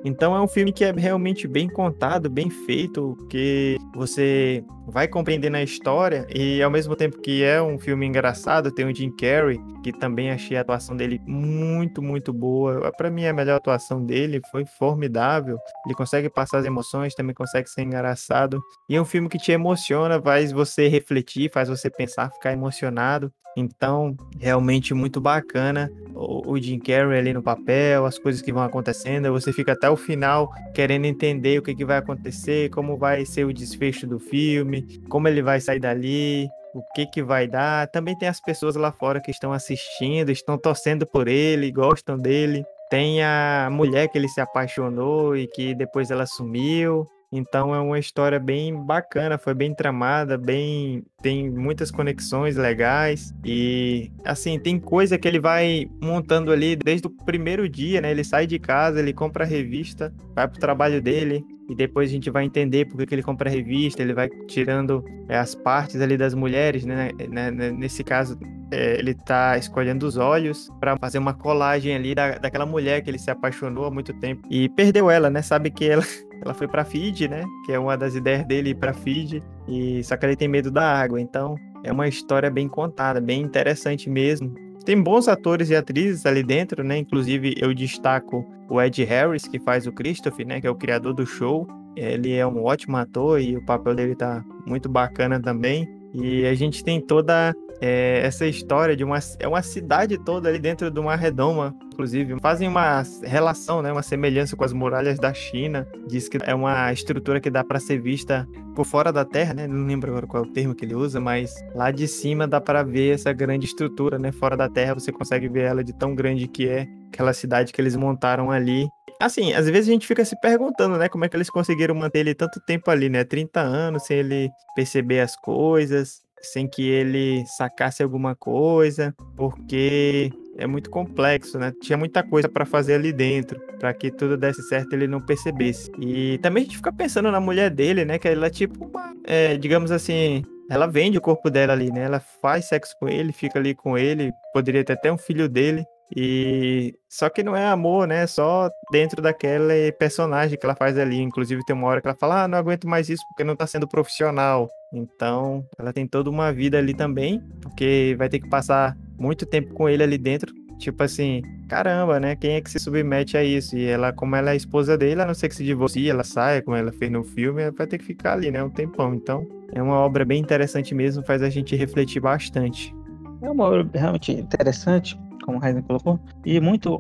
Então 0.06 0.36
é 0.36 0.40
um 0.40 0.48
filme 0.48 0.72
que 0.72 0.86
é 0.86 0.92
realmente 0.92 1.48
bem 1.48 1.68
contado, 1.68 2.30
bem 2.30 2.48
feito, 2.48 3.18
que 3.28 3.76
você 3.96 4.64
vai 4.88 5.08
compreendendo 5.08 5.58
a 5.58 5.64
história 5.64 6.28
e 6.30 6.62
ao 6.62 6.70
mesmo 6.70 6.96
tempo 6.96 7.20
que 7.20 7.44
é 7.44 7.60
um 7.60 7.80
filme 7.80 8.06
engraçado, 8.06 8.72
tem 8.72 8.86
o 8.86 8.96
Jim 8.96 9.10
Carrey, 9.10 9.60
que 9.84 9.92
também 9.92 10.30
achei 10.30 10.58
a 10.58 10.62
atuação 10.62 10.96
dele 10.96 11.20
muito, 11.26 12.04
muito 12.04 12.32
boa. 12.32 12.92
Para 12.96 13.10
mim 13.10 13.26
a 13.26 13.34
melhor 13.34 13.56
atuação 13.56 14.06
dele 14.06 14.40
foi 14.52 14.64
formidável. 14.78 15.58
Ele 15.88 15.96
consegue 15.96 16.30
passar 16.30 16.60
as 16.60 16.66
emoções, 16.66 17.16
também 17.16 17.34
consegue 17.34 17.68
ser 17.68 17.82
engraçado. 17.82 18.62
E 18.88 18.96
é 18.96 19.02
um 19.02 19.06
filme 19.06 19.28
que 19.28 19.40
te 19.40 19.52
emociona, 19.52 20.22
faz 20.22 20.52
você 20.52 20.88
refletir, 20.88 21.52
faz 21.52 21.68
você 21.68 21.90
pensar, 21.90 22.32
ficar 22.32 22.54
emocionado. 22.54 23.34
Então, 23.56 24.16
realmente 24.40 24.94
muito 24.94 25.22
bacana 25.22 25.90
o, 26.16 26.58
Jim 26.58 26.80
Carrey 26.80 27.20
ali 27.20 27.34
no 27.34 27.44
papel, 27.44 28.06
as 28.06 28.18
coisas 28.18 28.42
que 28.42 28.54
vão 28.54 28.64
acontecendo. 28.64 29.32
Você 29.34 29.52
fica 29.52 29.74
até 29.74 29.90
o 29.90 29.98
final 29.98 30.52
querendo 30.74 31.06
entender 31.06 31.60
o 31.60 31.62
que, 31.62 31.76
que 31.76 31.86
vai 31.86 31.98
acontecer, 31.98 32.70
como 32.70 32.98
vai 32.98 33.26
ser 33.26 33.46
o 33.46 33.54
desfecho 33.54 34.08
do 34.08 34.18
filme, 34.18 35.02
como 35.10 35.28
ele 35.28 35.42
vai 35.42 35.60
sair 35.60 35.80
dali, 35.80 36.48
o 36.74 36.82
que 36.94 37.06
que 37.06 37.22
vai 37.22 37.48
dar. 37.48 37.88
Também 37.90 38.18
tem 38.18 38.30
as 38.30 38.40
pessoas 38.40 38.76
lá 38.76 38.92
fora 38.92 39.20
que 39.20 39.32
estão 39.32 39.52
assistindo, 39.52 40.32
estão 40.32 40.58
torcendo 40.58 41.06
por 41.06 41.28
ele, 41.28 41.72
gostam 41.72 42.18
dele. 42.18 42.66
Tem 42.90 43.22
a 43.22 43.68
mulher 43.72 44.08
que 44.08 44.18
ele 44.18 44.30
se 44.30 44.40
apaixonou 44.40 45.36
e 45.36 45.48
que 45.48 45.76
depois 45.76 46.12
ela 46.12 46.26
sumiu. 46.26 47.08
Então 47.38 47.76
é 47.76 47.80
uma 47.80 48.00
história 48.00 48.40
bem 48.40 48.76
bacana, 48.76 49.38
foi 49.38 49.54
bem 49.54 49.74
tramada, 49.74 50.38
bem 50.38 51.04
tem 51.22 51.50
muitas 51.50 51.92
conexões 51.92 52.56
legais 52.56 53.34
e 53.44 54.12
assim, 54.24 54.60
tem 54.60 54.80
coisa 54.80 55.18
que 55.18 55.28
ele 55.28 55.40
vai 55.40 55.90
montando 56.02 56.52
ali 56.52 56.76
desde 56.76 57.08
o 57.08 57.10
primeiro 57.10 57.68
dia, 57.68 58.00
né? 58.00 58.12
Ele 58.12 58.24
sai 58.24 58.48
de 58.48 58.60
casa, 58.60 59.00
ele 59.00 59.14
compra 59.14 59.44
a 59.44 59.48
revista, 59.48 60.14
vai 60.34 60.48
pro 60.48 60.60
trabalho 60.60 61.02
dele, 61.02 61.44
e 61.70 61.76
depois 61.76 62.10
a 62.10 62.14
gente 62.14 62.30
vai 62.30 62.46
entender 62.46 62.86
por 62.86 63.06
que 63.06 63.16
ele 63.16 63.24
compra 63.24 63.50
a 63.50 63.54
revista, 63.54 64.02
ele 64.02 64.14
vai 64.14 64.30
tirando 64.48 65.04
é, 65.28 65.38
as 65.38 65.56
partes 65.56 66.00
ali 66.00 66.18
das 66.18 66.34
mulheres, 66.34 66.86
né? 66.86 67.12
né, 67.30 67.52
né 67.52 67.72
nesse 67.72 68.04
caso, 68.04 68.38
é, 68.72 68.98
ele 69.00 69.14
tá 69.14 69.58
escolhendo 69.58 70.06
os 70.06 70.18
olhos 70.18 70.70
para 70.80 70.98
fazer 70.98 71.18
uma 71.18 71.34
colagem 71.34 71.96
ali 71.96 72.14
da, 72.14 72.38
daquela 72.38 72.66
mulher 72.66 73.02
que 73.02 73.10
ele 73.10 73.20
se 73.20 73.32
apaixonou 73.32 73.86
há 73.86 73.92
muito 73.92 74.14
tempo 74.14 74.48
e 74.50 74.70
perdeu 74.70 75.10
ela, 75.10 75.30
né? 75.30 75.42
Sabe 75.42 75.72
que 75.72 75.86
ela, 75.86 76.04
ela 76.44 76.54
foi 76.54 76.68
para 76.68 76.86
Fiji, 76.86 77.28
né? 77.28 77.44
Que 77.66 77.74
é 77.74 77.80
uma 77.80 77.98
das 77.98 78.16
ideias 78.16 78.46
dele 78.46 78.76
para 78.76 78.94
Fiji 78.94 79.42
e 79.68 80.04
só 80.04 80.16
que 80.18 80.26
ele 80.26 80.36
tem 80.36 80.48
medo 80.48 80.70
da 80.70 80.84
água, 80.84 81.20
então 81.20 81.56
é 81.84 81.92
uma 81.92 82.08
história 82.08 82.50
bem 82.50 82.68
contada, 82.68 83.22
bem 83.22 83.42
interessante 83.42 84.10
mesmo. 84.10 84.65
Tem 84.86 85.02
bons 85.02 85.28
atores 85.28 85.72
e 85.72 85.76
atrizes 85.76 86.26
ali 86.26 86.44
dentro, 86.44 86.84
né? 86.84 86.98
Inclusive 87.00 87.56
eu 87.58 87.74
destaco 87.74 88.46
o 88.70 88.80
Ed 88.80 89.04
Harris, 89.04 89.48
que 89.48 89.60
faz 89.60 89.88
o 89.88 89.92
Christopher, 89.92 90.46
né? 90.46 90.62
Que 90.62 90.68
é 90.68 90.70
o 90.70 90.76
criador 90.76 91.14
do 91.14 91.26
show. 91.26 91.68
Ele 91.96 92.34
é 92.34 92.46
um 92.46 92.64
ótimo 92.64 92.96
ator 92.98 93.42
e 93.42 93.58
o 93.58 93.66
papel 93.66 93.96
dele 93.96 94.16
tá 94.16 94.44
muito 94.66 94.88
bacana 94.88 95.40
também. 95.40 95.90
E 96.14 96.46
a 96.46 96.54
gente 96.54 96.84
tem 96.84 97.02
toda 97.02 97.54
é, 97.82 98.22
essa 98.24 98.46
história 98.46 98.96
de 98.96 99.04
uma, 99.04 99.18
é 99.40 99.48
uma 99.48 99.62
cidade 99.62 100.18
toda 100.24 100.50
ali 100.50 100.60
dentro 100.60 100.92
de 100.92 101.00
uma 101.00 101.16
redoma, 101.16 101.76
inclusive. 101.96 102.38
Fazem 102.40 102.68
uma 102.68 103.02
relação, 103.24 103.82
né, 103.82 103.92
uma 103.92 104.04
semelhança 104.04 104.56
com 104.56 104.64
as 104.64 104.74
muralhas 104.74 105.18
da 105.18 105.34
China. 105.34 105.88
Diz 106.08 106.28
que 106.28 106.38
é 106.44 106.54
uma 106.54 106.92
estrutura 106.92 107.40
que 107.40 107.50
dá 107.50 107.64
para 107.64 107.80
ser 107.80 108.00
vista 108.00 108.48
por 108.76 108.86
fora 108.86 109.12
da 109.12 109.24
Terra, 109.24 109.54
né? 109.54 109.66
Não 109.66 109.88
lembro 109.88 110.12
agora 110.12 110.28
qual 110.28 110.44
é 110.44 110.46
o 110.46 110.52
termo 110.52 110.76
que 110.76 110.84
ele 110.84 110.94
usa, 110.94 111.20
mas 111.20 111.56
lá 111.74 111.90
de 111.90 112.08
cima 112.08 112.48
dá 112.48 112.60
para 112.60 112.84
ver 112.84 113.16
essa 113.16 113.32
grande 113.32 113.66
estrutura, 113.66 114.20
né? 114.20 114.32
Fora 114.32 114.58
da 114.58 114.70
Terra 114.70 114.94
você 114.94 115.12
consegue 115.12 115.48
ver 115.48 115.64
ela 115.64 115.84
de 115.84 115.94
tão 115.94 116.14
grande 116.14 116.48
que 116.48 116.68
é 116.68 116.86
aquela 117.08 117.34
cidade 117.34 117.72
que 117.72 117.82
eles 117.82 117.96
montaram 117.96 118.52
ali. 118.52 118.88
Assim, 119.20 119.54
às 119.54 119.70
vezes 119.70 119.88
a 119.88 119.94
gente 119.94 120.06
fica 120.06 120.26
se 120.26 120.38
perguntando, 120.42 120.98
né, 120.98 121.08
como 121.08 121.24
é 121.24 121.30
que 121.30 121.38
eles 121.38 121.50
conseguiram 121.50 121.96
manter 121.96 122.20
ele 122.20 122.36
tanto 122.36 122.60
tempo 122.60 122.92
ali, 122.92 123.08
né? 123.08 123.24
30 123.24 123.62
anos 123.62 124.04
sem 124.04 124.18
ele 124.18 124.50
perceber 124.76 125.22
as 125.22 125.38
coisas 125.38 126.26
sem 126.46 126.68
que 126.68 126.88
ele 126.88 127.46
sacasse 127.46 128.04
alguma 128.04 128.36
coisa, 128.36 129.16
porque 129.36 130.32
é 130.58 130.66
muito 130.66 130.90
complexo, 130.90 131.60
né? 131.60 131.74
Tinha 131.82 131.98
muita 131.98 132.24
coisa 132.24 132.48
para 132.48 132.66
fazer 132.66 132.96
ali 132.96 133.12
dentro, 133.12 133.60
para 133.80 133.94
que 133.94 134.10
tudo 134.10 134.38
desse 134.38 134.62
certo 134.64 134.94
ele 134.94 135.08
não 135.08 135.22
percebesse. 135.22 135.92
E 136.00 136.38
também 136.40 136.64
a 136.64 136.66
gente 136.66 136.78
fica 136.78 136.94
pensando 136.94 137.32
na 137.32 137.40
mulher 137.40 137.70
dele, 137.70 138.06
né? 138.06 138.18
Que 138.18 138.28
ela 138.30 138.48
é 138.48 138.50
tipo, 138.50 138.86
uma, 138.86 139.14
é, 139.26 139.58
digamos 139.58 139.92
assim, 139.92 140.44
ela 140.70 140.88
vende 140.88 141.18
o 141.18 141.22
corpo 141.22 141.50
dela 141.50 141.74
ali, 141.74 141.92
né? 141.92 142.04
Ela 142.04 142.20
faz 142.20 142.66
sexo 142.66 142.96
com 143.00 143.08
ele, 143.08 143.32
fica 143.32 143.60
ali 143.60 143.76
com 143.76 143.98
ele, 143.98 144.32
poderia 144.54 144.84
ter 144.84 144.94
até 144.94 145.12
um 145.12 145.18
filho 145.18 145.50
dele. 145.50 145.84
E 146.16 146.94
só 147.10 147.30
que 147.30 147.44
não 147.44 147.56
é 147.56 147.66
amor, 147.66 148.08
né? 148.08 148.28
Só 148.28 148.70
dentro 148.92 149.22
daquele 149.22 149.92
personagem 149.94 150.58
que 150.58 150.66
ela 150.66 150.76
faz 150.76 150.98
ali. 150.98 151.20
Inclusive 151.22 151.64
tem 151.66 151.76
uma 151.76 151.88
hora 151.88 152.02
que 152.02 152.08
ela 152.08 152.18
fala: 152.18 152.44
"Ah, 152.44 152.48
não 152.48 152.58
aguento 152.58 152.88
mais 152.88 153.10
isso 153.10 153.24
porque 153.30 153.44
não 153.44 153.56
tá 153.56 153.66
sendo 153.66 153.88
profissional". 153.88 154.70
Então, 154.94 155.66
ela 155.78 155.92
tem 155.92 156.08
toda 156.08 156.30
uma 156.30 156.54
vida 156.54 156.78
ali 156.78 156.94
também, 156.94 157.42
porque 157.62 158.16
vai 158.18 158.30
ter 158.30 158.40
que 158.40 158.50
passar 158.50 158.96
muito 159.18 159.46
tempo 159.46 159.74
com 159.74 159.90
ele 159.90 160.04
ali 160.04 160.18
dentro. 160.18 160.54
Tipo 160.78 161.04
assim, 161.04 161.42
caramba, 161.70 162.20
né? 162.20 162.36
Quem 162.36 162.56
é 162.56 162.62
que 162.62 162.70
se 162.70 162.80
submete 162.80 163.38
a 163.38 163.44
isso? 163.44 163.78
E 163.78 163.86
ela, 163.86 164.12
como 164.12 164.36
ela 164.36 164.52
é 164.52 164.56
esposa 164.56 164.98
dele, 164.98 165.22
a 165.22 165.26
não 165.26 165.34
ser 165.34 165.50
que 165.50 165.56
se 165.56 165.64
divorcie, 165.64 166.10
ela 166.10 166.24
saia, 166.24 166.62
como 166.62 166.76
ela 166.76 166.92
fez 166.92 167.12
no 167.12 167.24
filme, 167.24 167.62
ela 167.62 167.72
vai 167.72 167.88
ter 167.88 167.98
que 167.98 168.06
ficar 168.06 168.34
ali, 168.34 168.52
né? 168.52 168.62
Um 168.64 168.70
tempão. 168.70 169.14
Então, 169.14 169.48
é 169.74 169.82
uma 169.82 169.96
obra 169.96 170.26
bem 170.26 170.42
interessante 170.42 170.94
mesmo, 170.94 171.24
faz 171.26 171.42
a 171.42 171.50
gente 171.50 171.76
refletir 171.76 172.22
bastante. 172.22 172.94
É 173.42 173.50
uma 173.50 173.66
obra 173.66 173.90
realmente 173.94 174.32
interessante, 174.32 175.18
como 175.46 175.60
o 175.60 175.66
Heisen 175.66 175.84
colocou, 175.84 176.20
e 176.46 176.60
muito 176.60 177.00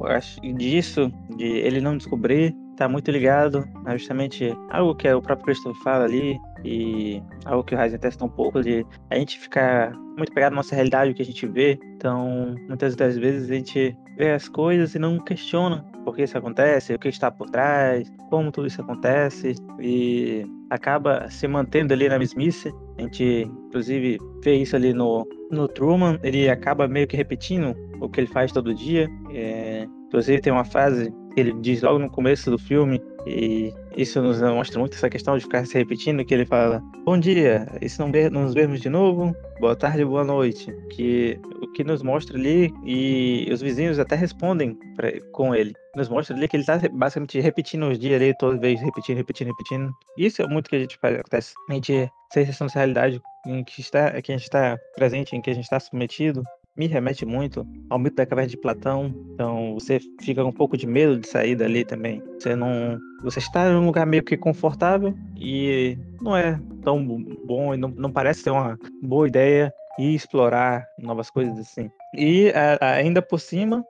disso, 0.55 1.11
de 1.35 1.45
ele 1.45 1.81
não 1.81 1.97
descobrir, 1.97 2.55
tá 2.77 2.87
muito 2.87 3.09
ligado 3.09 3.65
a 3.85 3.97
justamente 3.97 4.53
algo 4.69 4.95
que 4.95 5.11
o 5.11 5.21
próprio 5.21 5.45
Christopher 5.45 5.81
fala 5.83 6.05
ali, 6.05 6.39
e 6.63 7.21
algo 7.45 7.63
que 7.63 7.75
o 7.75 7.79
Heisen 7.79 7.99
testa 7.99 8.23
um 8.23 8.29
pouco 8.29 8.61
de 8.61 8.85
a 9.09 9.15
gente 9.15 9.39
ficar 9.39 9.93
muito 10.17 10.31
pegado 10.33 10.51
na 10.53 10.57
nossa 10.57 10.75
realidade, 10.75 11.11
o 11.11 11.13
que 11.13 11.21
a 11.21 11.25
gente 11.25 11.45
vê. 11.45 11.79
Então, 11.95 12.55
muitas 12.67 12.95
das 12.95 13.17
vezes 13.17 13.49
a 13.49 13.55
gente 13.55 13.95
vê 14.17 14.31
as 14.31 14.48
coisas 14.48 14.95
e 14.95 15.00
não 15.00 15.19
questiona 15.19 15.86
por 16.03 16.15
que 16.15 16.24
isso 16.24 16.38
acontece, 16.38 16.93
o 16.93 17.00
que 17.00 17.10
está 17.10 17.31
por 17.31 17.50
trás, 17.50 18.12
como 18.29 18.51
tudo 18.51 18.67
isso 18.67 18.81
acontece 18.81 19.55
e 19.79 20.45
acaba 20.69 21.29
se 21.29 21.48
mantendo 21.48 21.93
ali 21.93 22.07
na 22.07 22.19
mesmice. 22.19 22.72
A 22.98 23.01
gente, 23.01 23.50
inclusive, 23.67 24.19
vê 24.43 24.55
isso 24.55 24.75
ali 24.75 24.93
no, 24.93 25.27
no 25.51 25.67
Truman, 25.67 26.19
ele 26.24 26.48
acaba 26.50 26.88
meio 26.88 27.07
que 27.07 27.17
repetindo 27.17 27.75
o 28.00 28.07
que 28.07 28.22
ele 28.22 28.27
faz 28.27 28.51
todo 28.51 28.74
dia. 28.74 29.10
É, 29.34 29.88
inclusive, 30.07 30.41
tem 30.41 30.53
uma 30.53 30.65
frase 30.65 31.12
ele 31.36 31.54
diz 31.62 31.82
logo 31.82 32.00
no 32.00 32.10
começo 32.10 32.50
do 32.50 32.58
filme, 32.58 33.01
e 33.25 33.74
isso 33.98 34.22
nos 34.22 34.42
mostra 34.42 34.80
muito 34.80 34.96
essa 34.96 35.10
questão 35.10 35.38
de 35.38 35.44
ficar 35.44 35.65
se 35.65 35.77
repetindo, 35.77 36.24
que 36.24 36.34
ele 36.34 36.46
fala, 36.46 36.82
bom 37.04 37.18
dia, 37.18 37.68
e 37.82 37.89
se 37.89 38.00
não 38.00 38.10
nos 38.32 38.54
vermos 38.54 38.82
de 38.82 38.89
novo, 38.89 39.36
boa 39.60 39.75
tarde, 39.75 40.06
boa 40.06 40.24
noite. 40.24 40.72
Que 40.92 41.39
o 41.62 41.72
que 41.72 41.84
nos 41.84 42.04
mostra 42.04 42.38
ali, 42.38 42.72
e 42.86 43.48
os 43.51 43.62
vizinhos 43.62 44.00
até 44.00 44.15
respondem 44.15 44.77
pra, 44.96 45.12
com 45.32 45.56
ele, 45.56 45.74
nos 45.96 46.10
mostra 46.10 46.36
ali 46.36 46.48
que 46.48 46.56
ele 46.56 46.63
está 46.63 46.80
basicamente 46.94 47.39
repetindo 47.39 47.88
os 47.88 47.98
dias 47.98 48.22
ali, 48.22 48.34
toda 48.38 48.60
vez 48.60 48.80
repetindo, 48.82 49.18
repetindo, 49.18 49.48
repetindo. 49.48 49.92
Isso 50.18 50.42
é 50.42 50.48
muito 50.48 50.70
que 50.70 50.75
a 50.75 50.80
gente 50.80 50.98
faz, 50.98 51.15
acontece. 51.15 51.54
A 51.70 51.74
gente 51.74 52.10
sem 52.34 52.44
responsabilidade 52.44 53.22
em 53.48 53.63
que 53.63 53.82
está, 53.82 54.22
que 54.22 54.32
a 54.32 54.36
gente 54.36 54.44
está 54.44 54.77
presente, 54.96 55.36
em 55.36 55.42
que 55.42 55.50
a 55.50 55.54
gente 55.54 55.63
está 55.63 55.80
submetido, 55.80 56.44
me 56.77 56.88
remete 56.88 57.25
muito 57.25 57.65
ao 57.89 57.98
mito 57.98 58.15
da 58.15 58.25
caverna 58.25 58.50
de 58.50 58.58
Platão. 58.58 59.13
Então 59.34 59.74
você 59.75 60.00
fica 60.22 60.44
com 60.44 60.50
um 60.50 60.53
pouco 60.53 60.77
de 60.77 60.86
medo 60.86 61.20
de 61.20 61.27
sair 61.27 61.55
dali 61.55 61.86
também. 61.86 62.22
Você 62.39 62.55
não. 62.55 63.00
Você 63.24 63.39
está 63.39 63.70
em 63.70 63.75
um 63.75 63.86
lugar 63.86 64.05
meio 64.05 64.24
que 64.24 64.38
confortável 64.38 65.13
e 65.38 65.98
não 66.22 66.36
é 66.36 66.60
tão 66.84 67.03
bom 67.46 67.74
e 67.74 67.77
não, 67.77 67.89
não 67.89 68.12
parece 68.12 68.44
ser 68.44 68.51
uma 68.51 68.77
boa 69.01 69.27
ideia 69.27 69.74
ir 69.98 70.13
explorar 70.13 70.86
novas 71.00 71.29
coisas 71.29 71.58
assim. 71.58 71.89
E 72.13 72.51
ainda 72.82 73.22
por 73.22 73.39
cima, 73.39 73.84